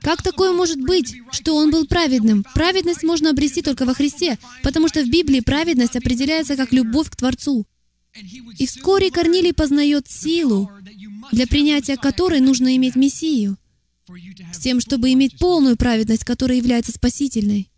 [0.00, 2.44] Как такое может быть, что он был праведным?
[2.54, 7.16] Праведность можно обрести только во Христе, потому что в Библии праведность определяется как любовь к
[7.16, 7.66] Творцу.
[8.58, 10.70] И вскоре Корнилий познает силу,
[11.32, 13.56] для принятия которой нужно иметь Мессию,
[14.52, 17.70] с тем, чтобы иметь полную праведность, которая является спасительной.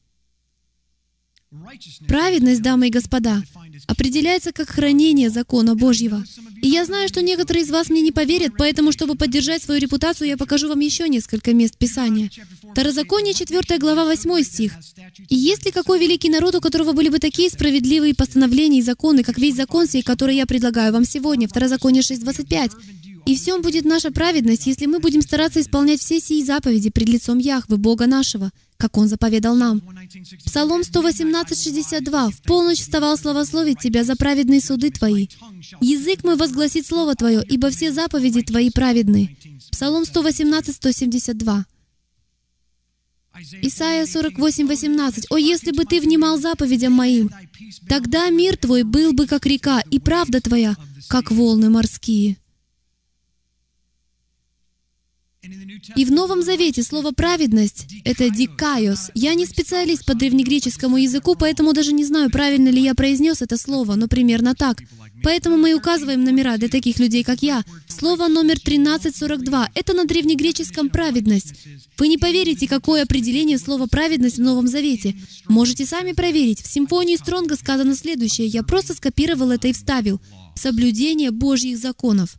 [2.06, 3.42] Праведность, дамы и господа,
[3.86, 6.24] определяется как хранение закона Божьего.
[6.62, 10.28] И я знаю, что некоторые из вас мне не поверят, поэтому, чтобы поддержать свою репутацию,
[10.28, 12.30] я покажу вам еще несколько мест Писания.
[12.72, 14.72] Второзаконие, 4 глава, 8 стих.
[15.28, 19.22] «И есть ли какой великий народ, у которого были бы такие справедливые постановления и законы,
[19.22, 22.72] как весь закон сей, который я предлагаю вам сегодня?» Второзаконие 6, 25.
[23.26, 27.38] И всем будет наша праведность, если мы будем стараться исполнять все сии заповеди пред лицом
[27.38, 29.82] Яхвы, Бога нашего, как Он заповедал нам.
[30.44, 32.30] Псалом 118, 62.
[32.30, 35.28] «В полночь вставал славословить Тебя за праведные суды Твои.
[35.80, 39.36] Язык мой возгласит Слово Твое, ибо все заповеди Твои праведны».
[39.70, 41.66] Псалом 118, 172.
[43.62, 45.26] Исайя 48, 18.
[45.30, 47.30] «О, если бы ты внимал заповедям моим,
[47.88, 50.74] тогда мир твой был бы как река, и правда твоя,
[51.08, 52.38] как волны морские».
[55.94, 59.10] И в Новом Завете слово «праведность»— это «дикайос».
[59.14, 63.56] Я не специалист по древнегреческому языку, поэтому даже не знаю, правильно ли я произнес это
[63.56, 64.82] слово, но примерно так.
[65.22, 67.64] Поэтому мы указываем номера для таких людей, как я.
[67.88, 71.54] Слово номер 1342— это на древнегреческом «праведность».
[71.98, 75.16] Вы не поверите, какое определение слова «праведность» в Новом Завете.
[75.48, 76.62] Можете сами проверить.
[76.62, 78.46] В симфонии Стронга сказано следующее.
[78.46, 80.20] Я просто скопировал это и вставил.
[80.54, 82.36] «Соблюдение Божьих законов»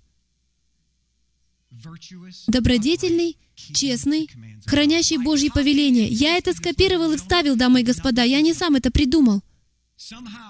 [2.48, 4.30] добродетельный, честный,
[4.66, 6.08] хранящий Божьи повеления.
[6.08, 9.42] Я это скопировал и вставил, дамы и господа, я не сам это придумал.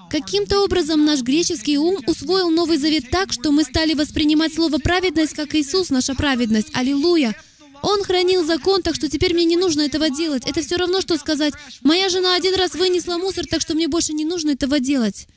[0.10, 5.34] Каким-то образом наш греческий ум усвоил Новый Завет так, что мы стали воспринимать слово «праведность»
[5.34, 6.70] как Иисус, наша праведность.
[6.74, 7.36] Аллилуйя!
[7.82, 10.43] Он хранил закон, так что теперь мне не нужно этого делать.
[10.46, 14.13] Это все равно, что сказать, «Моя жена один раз вынесла мусор, так что мне больше
[14.13, 15.28] не нужно этого делать».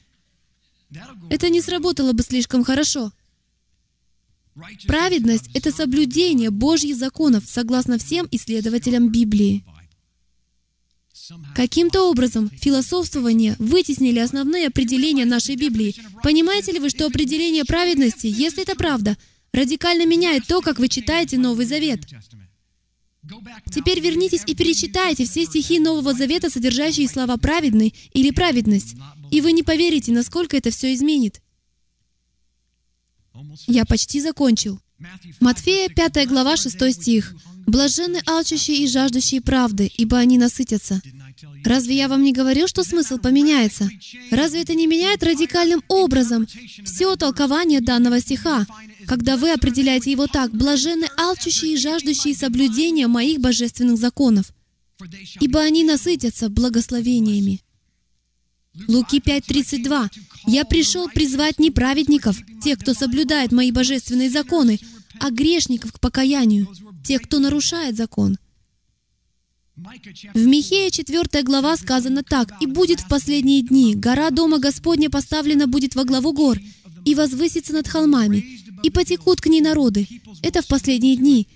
[1.28, 3.12] Это не сработало бы слишком хорошо.
[4.86, 9.64] Праведность— это соблюдение Божьих законов, согласно всем исследователям Библии.
[11.54, 15.94] Каким-то образом философствование вытеснили основные определения нашей Библии.
[16.22, 19.16] Понимаете ли вы, что определение праведности, если это правда,
[19.52, 22.00] радикально меняет то, как вы читаете Новый Завет?
[23.72, 28.96] Теперь вернитесь и перечитайте все стихи Нового Завета, содержащие слова «праведный» или «праведность»,
[29.30, 31.40] и вы не поверите, насколько это все изменит.
[33.66, 34.80] Я почти закончил.
[35.40, 37.34] Матфея, 5 глава, 6 стих.
[37.66, 41.00] «Блаженны алчащие и жаждущие правды, ибо они насытятся».
[41.64, 43.88] Разве я вам не говорил, что смысл поменяется?
[44.30, 46.46] Разве это не меняет радикальным образом
[46.84, 48.66] все толкование данного стиха?
[49.10, 54.52] когда вы определяете его так, «Блаженны алчущие и жаждущие соблюдения моих божественных законов,
[55.40, 57.60] ибо они насытятся благословениями».
[58.88, 60.08] Луки 5.32.
[60.46, 64.78] «Я пришел призвать не праведников, тех, кто соблюдает мои божественные законы,
[65.18, 66.68] а грешников к покаянию,
[67.04, 68.38] тех, кто нарушает закон».
[70.34, 75.66] В Михея 4 глава сказано так, «И будет в последние дни, гора Дома Господня поставлена
[75.66, 76.58] будет во главу гор,
[77.04, 80.06] и возвысится над холмами, и потекут к ней народы».
[80.42, 81.48] Это в последние дни,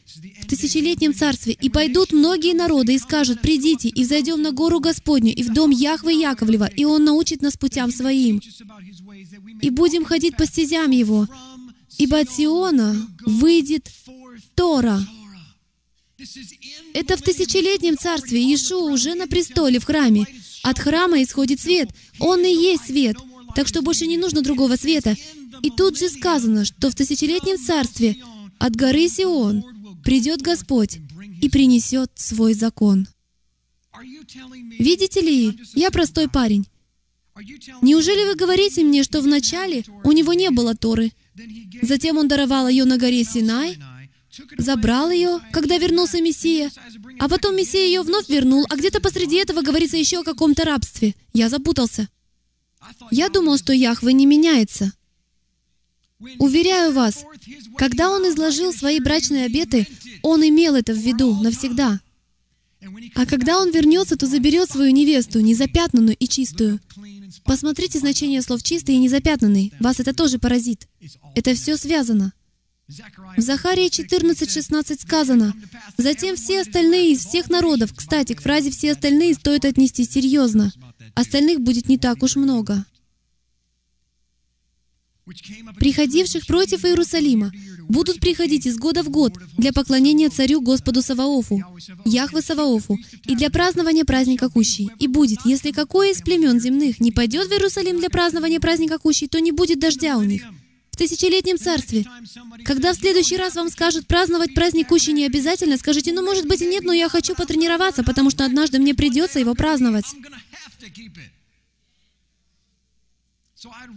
[0.42, 1.52] в тысячелетнем царстве.
[1.52, 5.70] «И пойдут многие народы, и скажут, придите, и взойдем на гору Господню, и в дом
[5.70, 8.40] Яхвы Яковлева, и Он научит нас путям Своим,
[9.62, 11.28] и будем ходить по стезям Его,
[11.98, 12.94] ибо от Сиона
[13.24, 13.90] выйдет
[14.54, 15.00] Тора».
[16.94, 18.40] Это в тысячелетнем царстве.
[18.40, 20.26] Иешуа уже на престоле в храме.
[20.62, 21.90] От храма исходит свет.
[22.20, 23.16] Он и есть свет.
[23.54, 25.16] Так что больше не нужно другого света.
[25.62, 28.16] И тут же сказано, что в тысячелетнем царстве
[28.58, 29.64] от горы Сион
[30.02, 30.98] придет Господь
[31.40, 33.06] и принесет свой закон.
[34.78, 36.66] Видите ли, я простой парень.
[37.82, 41.12] Неужели вы говорите мне, что вначале у него не было Торы?
[41.82, 43.78] Затем он даровал ее на горе Синай,
[44.58, 46.70] забрал ее, когда вернулся Мессия,
[47.18, 51.14] а потом Мессия ее вновь вернул, а где-то посреди этого говорится еще о каком-то рабстве.
[51.32, 52.08] Я запутался.
[53.10, 54.92] Я думал, что Яхве не меняется.
[56.38, 57.24] Уверяю вас,
[57.76, 59.86] когда он изложил свои брачные обеты,
[60.22, 62.00] он имел это в виду навсегда.
[63.14, 66.80] А когда он вернется, то заберет свою невесту, незапятнанную и чистую.
[67.44, 69.72] Посмотрите значение слов «чистый» и «незапятнанный».
[69.80, 70.86] Вас это тоже поразит.
[71.34, 72.32] Это все связано.
[72.86, 75.54] В Захарии 14.16 сказано,
[75.96, 80.70] «Затем все остальные из всех народов...» Кстати, к фразе «все остальные» стоит отнести серьезно.
[81.14, 82.84] Остальных будет не так уж много.
[85.80, 87.50] приходивших против Иерусалима,
[87.88, 91.62] будут приходить из года в год для поклонения царю Господу Саваофу,
[92.04, 94.90] Яхве Саваофу, и для празднования праздника Кущи.
[94.98, 99.26] И будет, если какое из племен земных не пойдет в Иерусалим для празднования праздника Кущи,
[99.26, 100.42] то не будет дождя у них
[100.94, 102.04] в тысячелетнем царстве.
[102.64, 106.62] Когда в следующий раз вам скажут праздновать праздник Кущи не обязательно, скажите, ну, может быть,
[106.62, 110.04] и нет, но я хочу потренироваться, потому что однажды мне придется его праздновать.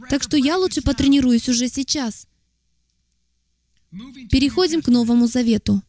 [0.10, 2.28] Так что я лучше потренируюсь уже сейчас.
[4.30, 5.82] Переходим к Новому Завету.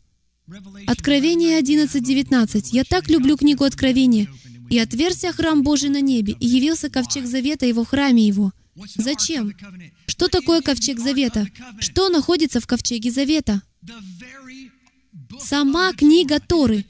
[0.86, 2.68] Откровение 11.19.
[2.72, 4.28] «Я так люблю книгу Откровения.
[4.70, 8.52] И отверся храм Божий на небе, и явился ковчег Завета его в храме его».
[8.96, 9.54] Зачем?
[10.06, 11.48] Что такое ковчег Завета?
[11.80, 13.62] Что находится в ковчеге Завета?
[15.40, 16.84] Сама книга Торы.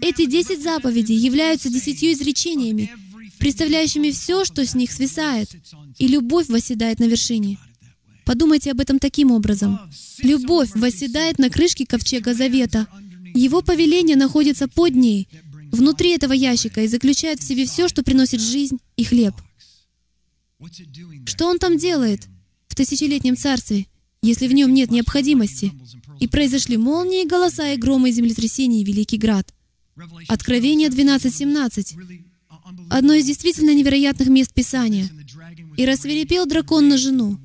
[0.00, 2.90] Эти десять заповедей являются десятью изречениями,
[3.42, 5.50] представляющими все, что с них свисает,
[5.98, 7.58] и любовь восседает на вершине.
[8.24, 9.80] Подумайте об этом таким образом.
[10.18, 12.86] Любовь восседает на крышке ковчега Завета.
[13.34, 15.26] Его повеление находится под ней,
[15.72, 19.34] внутри этого ящика, и заключает в себе все, что приносит жизнь и хлеб.
[21.26, 22.28] Что он там делает
[22.68, 23.86] в тысячелетнем царстве,
[24.22, 25.72] если в нем нет необходимости?
[26.20, 29.52] И произошли молнии, голоса и громы, и землетрясения, и великий град.
[30.28, 32.31] Откровение 12.17.
[32.92, 35.08] Одно из действительно невероятных мест Писания.
[35.78, 37.38] «И рассверепел дракон на жену,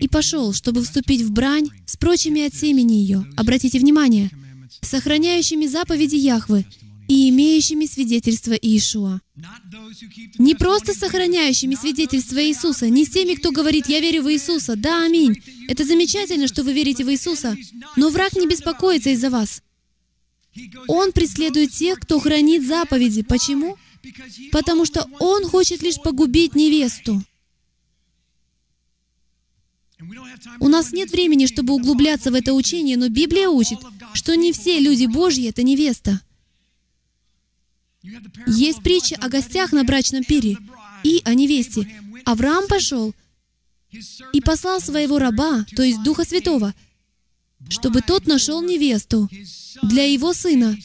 [0.00, 3.26] и пошел, чтобы вступить в брань с прочими от семени ее».
[3.36, 4.30] Обратите внимание,
[4.80, 6.64] сохраняющими заповеди Яхвы
[7.08, 9.20] и имеющими свидетельство Иешуа.
[10.38, 14.76] Не просто сохраняющими свидетельство Иисуса, не с теми, кто говорит «Я верю в Иисуса».
[14.76, 15.42] Да, аминь.
[15.68, 17.54] Это замечательно, что вы верите в Иисуса,
[17.96, 19.62] но враг не беспокоится из-за вас.
[20.86, 23.22] Он преследует тех, кто хранит заповеди.
[23.22, 23.76] Почему?
[24.52, 27.22] Потому что он хочет лишь погубить невесту.
[30.60, 33.78] У нас нет времени, чтобы углубляться в это учение, но Библия учит,
[34.14, 36.20] что не все люди Божьи— это невеста.
[38.46, 40.56] Есть притча о гостях на брачном пире
[41.02, 41.88] и о невесте.
[42.24, 43.12] Авраам пошел
[44.32, 46.74] и послал своего раба, то есть Духа Святого,
[47.68, 49.28] чтобы тот нашел невесту
[49.82, 50.76] для его сына.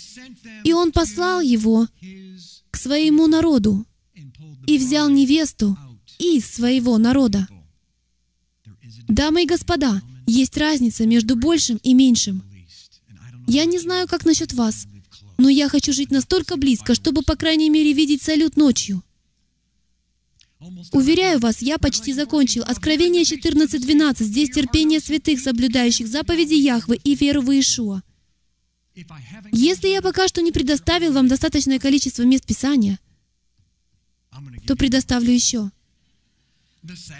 [0.63, 1.87] И он послал его
[2.71, 3.85] к своему народу
[4.65, 5.77] и взял невесту
[6.19, 7.47] из своего народа.
[9.07, 12.43] Дамы и господа, есть разница между большим и меньшим.
[13.47, 14.87] Я не знаю, как насчет вас,
[15.37, 19.03] но я хочу жить настолько близко, чтобы, по крайней мере, видеть салют ночью.
[20.91, 22.64] Уверяю вас, я почти закончил.
[22.64, 24.23] Откровение 14.12.
[24.23, 28.02] Здесь терпение святых, соблюдающих заповеди Яхвы и веру в Иешуа.
[29.52, 32.99] Если я пока что не предоставил вам достаточное количество мест Писания,
[34.68, 35.72] то предоставлю еще.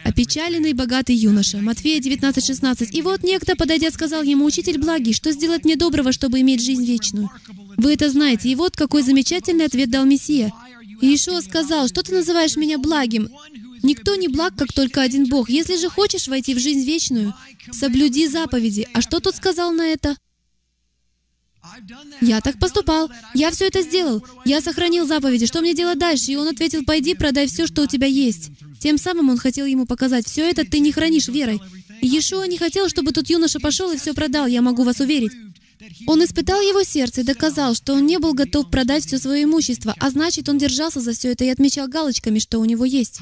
[0.04, 1.60] Опечаленный богатый юноша.
[1.60, 2.92] Матфея 19:16.
[2.92, 6.86] И вот некто, подойдя, сказал ему, «Учитель благий, что сделать мне доброго, чтобы иметь жизнь
[6.86, 7.30] вечную?»
[7.78, 8.50] Вы это знаете.
[8.50, 10.52] И вот какой замечательный ответ дал Мессия.
[11.02, 13.30] Иешуа сказал, «Что ты называешь меня благим?
[13.84, 15.50] Никто не благ, как только один Бог.
[15.50, 17.34] Если же хочешь войти в жизнь вечную,
[17.72, 18.88] соблюди заповеди».
[18.94, 20.18] А что тот сказал на это?
[22.22, 23.10] Я так поступал.
[23.34, 24.26] Я все это сделал.
[24.46, 25.46] Я сохранил заповеди.
[25.46, 26.32] Что мне делать дальше?
[26.32, 28.52] И он ответил, пойди, продай все, что у тебя есть.
[28.84, 31.62] Тем самым он хотел ему показать, все это ты не хранишь верой.
[32.02, 35.32] И Иешуа не хотел, чтобы тот юноша пошел и все продал, я могу вас уверить.
[36.06, 39.96] Он испытал его сердце и доказал, что он не был готов продать все свое имущество,
[40.00, 43.22] а значит, он держался за все это и отмечал галочками, что у него есть.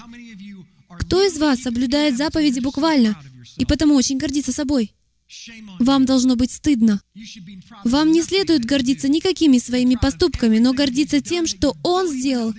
[1.00, 3.16] Кто из вас соблюдает заповеди буквально
[3.58, 4.96] и потому очень гордится собой?
[5.80, 7.02] Вам должно быть стыдно.
[7.84, 12.54] Вам не следует гордиться никакими своими поступками, но гордиться тем, что Он сделал,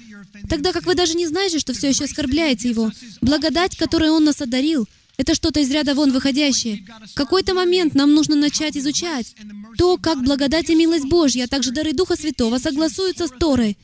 [0.48, 2.90] тогда как вы даже не знаете, что все еще оскорбляете Его.
[3.20, 6.84] Благодать, которой Он нас одарил, это что-то из ряда вон выходящее.
[7.12, 9.34] В какой-то момент нам нужно начать изучать
[9.76, 13.76] то, как благодать и милость Божья, а также дары Духа Святого согласуются с Торой.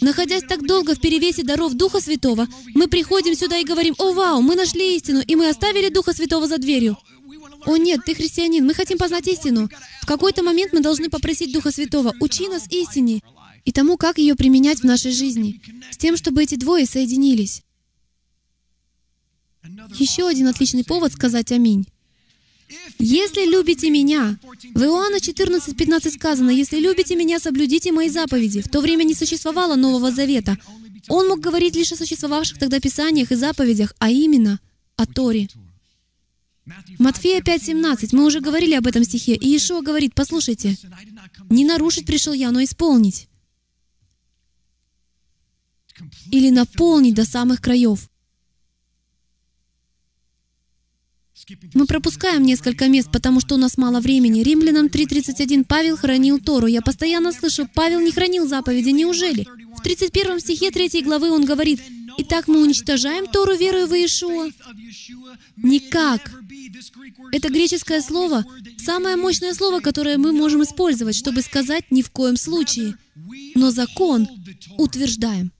[0.00, 4.40] Находясь так долго в перевесе даров Духа Святого, мы приходим сюда и говорим, «О, вау,
[4.40, 6.96] мы нашли истину, и мы оставили Духа Святого за дверью».
[7.64, 9.68] «О нет, ты христианин, мы хотим познать истину».
[10.02, 13.22] В какой-то момент мы должны попросить Духа Святого, «Учи нас истине»
[13.66, 15.60] и тому, как ее применять в нашей жизни,
[15.90, 17.62] с тем, чтобы эти двое соединились.
[19.98, 21.86] Еще один отличный повод сказать «Аминь».
[22.98, 24.38] «Если любите Меня»,
[24.74, 28.60] в Иоанна 14:15 сказано, «Если любите Меня, соблюдите Мои заповеди».
[28.62, 30.56] В то время не существовало Нового Завета.
[31.08, 34.60] Он мог говорить лишь о существовавших тогда Писаниях и заповедях, а именно
[34.96, 35.48] о Торе.
[36.98, 40.76] Матфея 5.17, мы уже говорили об этом стихе, и Иешуа говорит, послушайте,
[41.50, 43.28] «Не нарушить пришел я, но исполнить»
[46.30, 48.08] или наполнить до самых краев.
[51.74, 54.42] Мы пропускаем несколько мест, потому что у нас мало времени.
[54.42, 56.66] Римлянам 3.31 Павел хранил Тору.
[56.66, 58.88] Я постоянно слышу, Павел не хранил заповеди.
[58.88, 59.46] Неужели?
[59.76, 61.80] В 31 стихе 3 главы он говорит,
[62.18, 64.50] «Итак, мы уничтожаем Тору верою в Иешуа?»
[65.56, 66.32] Никак.
[67.32, 68.44] Это греческое слово—
[68.78, 72.96] самое мощное слово, которое мы можем использовать, чтобы сказать «ни в коем случае».
[73.54, 74.28] Но закон
[74.78, 75.52] утверждаем.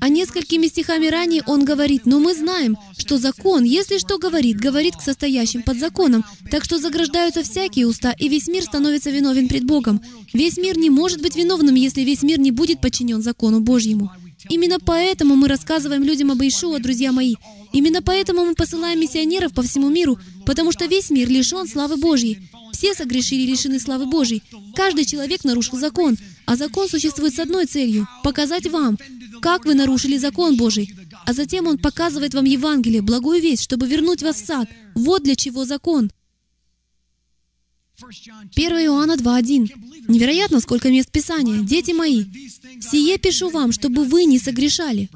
[0.00, 4.96] А несколькими стихами ранее он говорит, «Но мы знаем, что закон, если что говорит, говорит
[4.96, 9.64] к состоящим под законом, так что заграждаются всякие уста, и весь мир становится виновен пред
[9.64, 10.00] Богом.
[10.32, 14.10] Весь мир не может быть виновным, если весь мир не будет подчинен закону Божьему».
[14.50, 17.36] Именно поэтому мы рассказываем людям об Ишуа, друзья мои.
[17.72, 22.50] Именно поэтому мы посылаем миссионеров по всему миру, потому что весь мир лишен славы Божьей.
[22.72, 24.42] Все согрешили лишены славы Божьей.
[24.74, 28.98] Каждый человек нарушил закон, а закон существует с одной целью— показать вам,
[29.40, 30.94] как вы нарушили закон Божий.
[31.26, 34.68] А затем Он показывает вам Евангелие, благую весть, чтобы вернуть вас в сад.
[34.94, 36.10] Вот для чего закон.
[38.02, 39.70] 1 Иоанна 2.1.
[40.08, 41.62] Невероятно, сколько мест Писания.
[41.62, 42.24] «Дети мои,
[42.80, 45.08] сие пишу вам, чтобы вы не согрешали».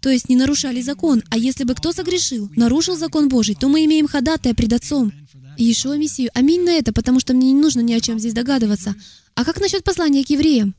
[0.00, 1.22] То есть не нарушали закон.
[1.28, 5.12] А если бы кто согрешил, нарушил закон Божий, то мы имеем ходатая пред Отцом.
[5.56, 6.30] Иешуа Мессию.
[6.34, 8.94] Аминь на это, потому что мне не нужно ни о чем здесь догадываться.
[9.34, 10.74] А как насчет послания к евреям?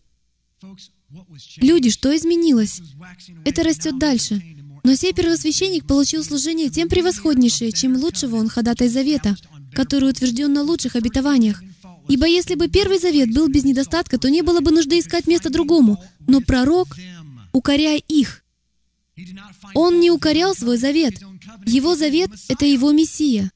[1.57, 2.81] Люди, что изменилось?
[3.45, 4.41] Это растет дальше.
[4.83, 9.35] Но сей первосвященник получил служение тем превосходнейшее, чем лучшего он ходатай завета,
[9.73, 11.61] который утвержден на лучших обетованиях.
[12.07, 15.51] Ибо если бы Первый Завет был без недостатка, то не было бы нужды искать место
[15.51, 16.03] другому.
[16.27, 16.87] Но пророк,
[17.53, 18.43] укоряя их,
[19.75, 21.15] он не укорял свой завет.
[21.65, 23.51] Его завет— это его Мессия.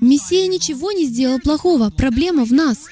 [0.00, 1.90] Мессия ничего не сделал плохого.
[1.90, 2.86] Проблема в нас.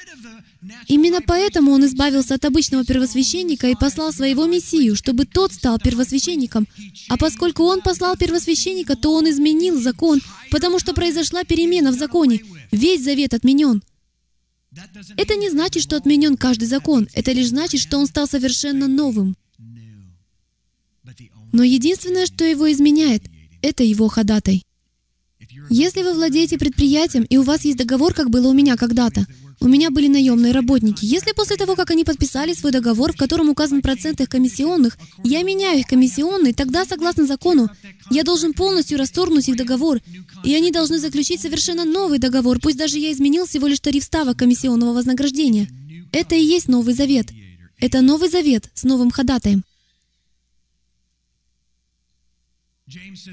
[0.89, 6.67] Именно поэтому он избавился от обычного первосвященника и послал своего Мессию, чтобы тот стал первосвященником.
[7.09, 10.21] А поскольку он послал первосвященника, то он изменил закон,
[10.51, 12.43] потому что произошла перемена в законе.
[12.73, 13.83] Весь завет отменен.
[15.17, 17.09] Это не значит, что отменен каждый закон.
[17.15, 19.37] Это лишь значит, что он стал совершенно новым.
[21.53, 23.25] Но единственное, что его изменяет,
[23.63, 24.63] это его ходатай.
[25.69, 29.27] Если вы владеете предприятием, и у вас есть договор, как было у меня когда-то,
[29.61, 31.05] у меня были наемные работники.
[31.05, 35.43] Если после того, как они подписали свой договор, в котором указан процент их комиссионных, я
[35.43, 37.69] меняю их комиссионные, тогда, согласно закону,
[38.11, 40.01] я должен полностью расторгнуть их договор,
[40.45, 44.39] и они должны заключить совершенно новый договор, пусть даже я изменил всего лишь тариф ставок
[44.39, 45.69] комиссионного вознаграждения.
[46.11, 47.29] Это и есть Новый Завет.
[47.79, 49.65] Это Новый Завет с новым ходатаем.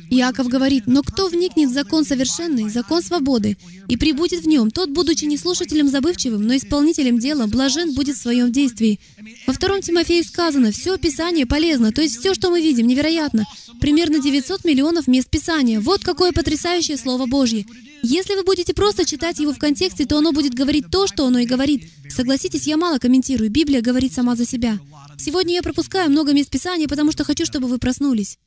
[0.10, 3.58] Иаков говорит, «Но кто вникнет в закон совершенный, закон свободы,
[3.88, 8.22] и прибудет в нем, тот, будучи не слушателем забывчивым, но исполнителем дела, блажен будет в
[8.22, 9.00] своем действии».
[9.46, 13.46] Во втором Тимофею сказано, «Все Писание полезно», то есть все, что мы видим, невероятно.
[13.80, 15.80] Примерно 900 миллионов мест Писания.
[15.80, 17.66] Вот какое потрясающее Слово Божье.
[18.04, 21.40] Если вы будете просто читать его в контексте, то оно будет говорить то, что оно
[21.40, 21.90] и говорит.
[22.10, 23.50] Согласитесь, я мало комментирую.
[23.50, 24.80] Библия говорит сама за себя.
[25.18, 28.38] Сегодня я пропускаю много мест Писания, потому что хочу, чтобы вы проснулись.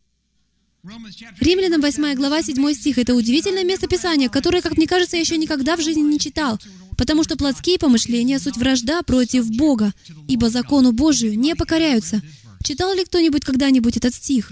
[1.41, 5.37] Римлянам 8 глава 7 стих— это удивительное место Писания, которое, как мне кажется, я еще
[5.37, 6.59] никогда в жизни не читал,
[6.97, 9.93] потому что плотские помышления— суть вражда против Бога,
[10.27, 12.23] ибо закону Божию не покоряются.
[12.65, 14.51] Читал ли кто-нибудь когда-нибудь этот стих?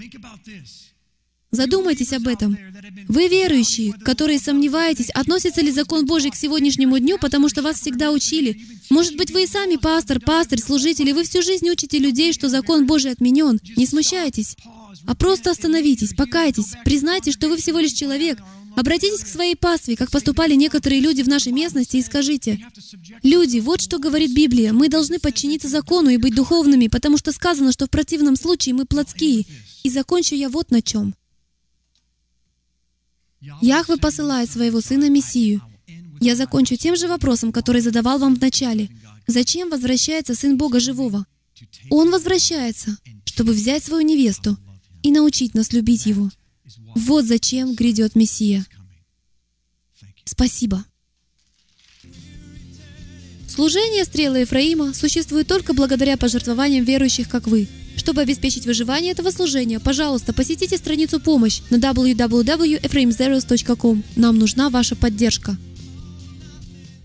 [1.51, 2.55] Задумайтесь об этом.
[3.07, 8.11] Вы верующие, которые сомневаетесь, относится ли закон Божий к сегодняшнему дню, потому что вас всегда
[8.11, 8.61] учили.
[8.91, 12.49] Может быть, вы и сами пастор, пастырь, служитель, и вы всю жизнь учите людей, что
[12.49, 13.59] закон Божий отменен.
[13.75, 14.55] Не смущайтесь
[15.05, 18.39] а просто остановитесь, покайтесь, признайте, что вы всего лишь человек,
[18.75, 22.65] Обратитесь к своей пастве, как поступали некоторые люди в нашей местности, и скажите,
[23.23, 27.73] «Люди, вот что говорит Библия, мы должны подчиниться закону и быть духовными, потому что сказано,
[27.73, 29.45] что в противном случае мы плотские».
[29.83, 31.13] И закончу я вот на чем.
[33.61, 35.61] Яхве посылает своего Сына Мессию.
[36.19, 38.89] Я закончу тем же вопросом, который задавал вам в начале.
[39.27, 41.25] Зачем возвращается Сын Бога Живого?
[41.89, 44.57] Он возвращается, чтобы взять свою невесту,
[45.03, 46.29] и научить нас любить Его.
[46.95, 48.65] Вот зачем грядет Мессия.
[50.25, 50.85] Спасибо.
[53.47, 57.67] Служение стрелы Ефраима существует только благодаря пожертвованиям верующих, как вы.
[57.97, 64.03] Чтобы обеспечить выживание этого служения, пожалуйста, посетите страницу «Помощь» на www.ephraimzeros.com.
[64.15, 65.57] Нам нужна ваша поддержка.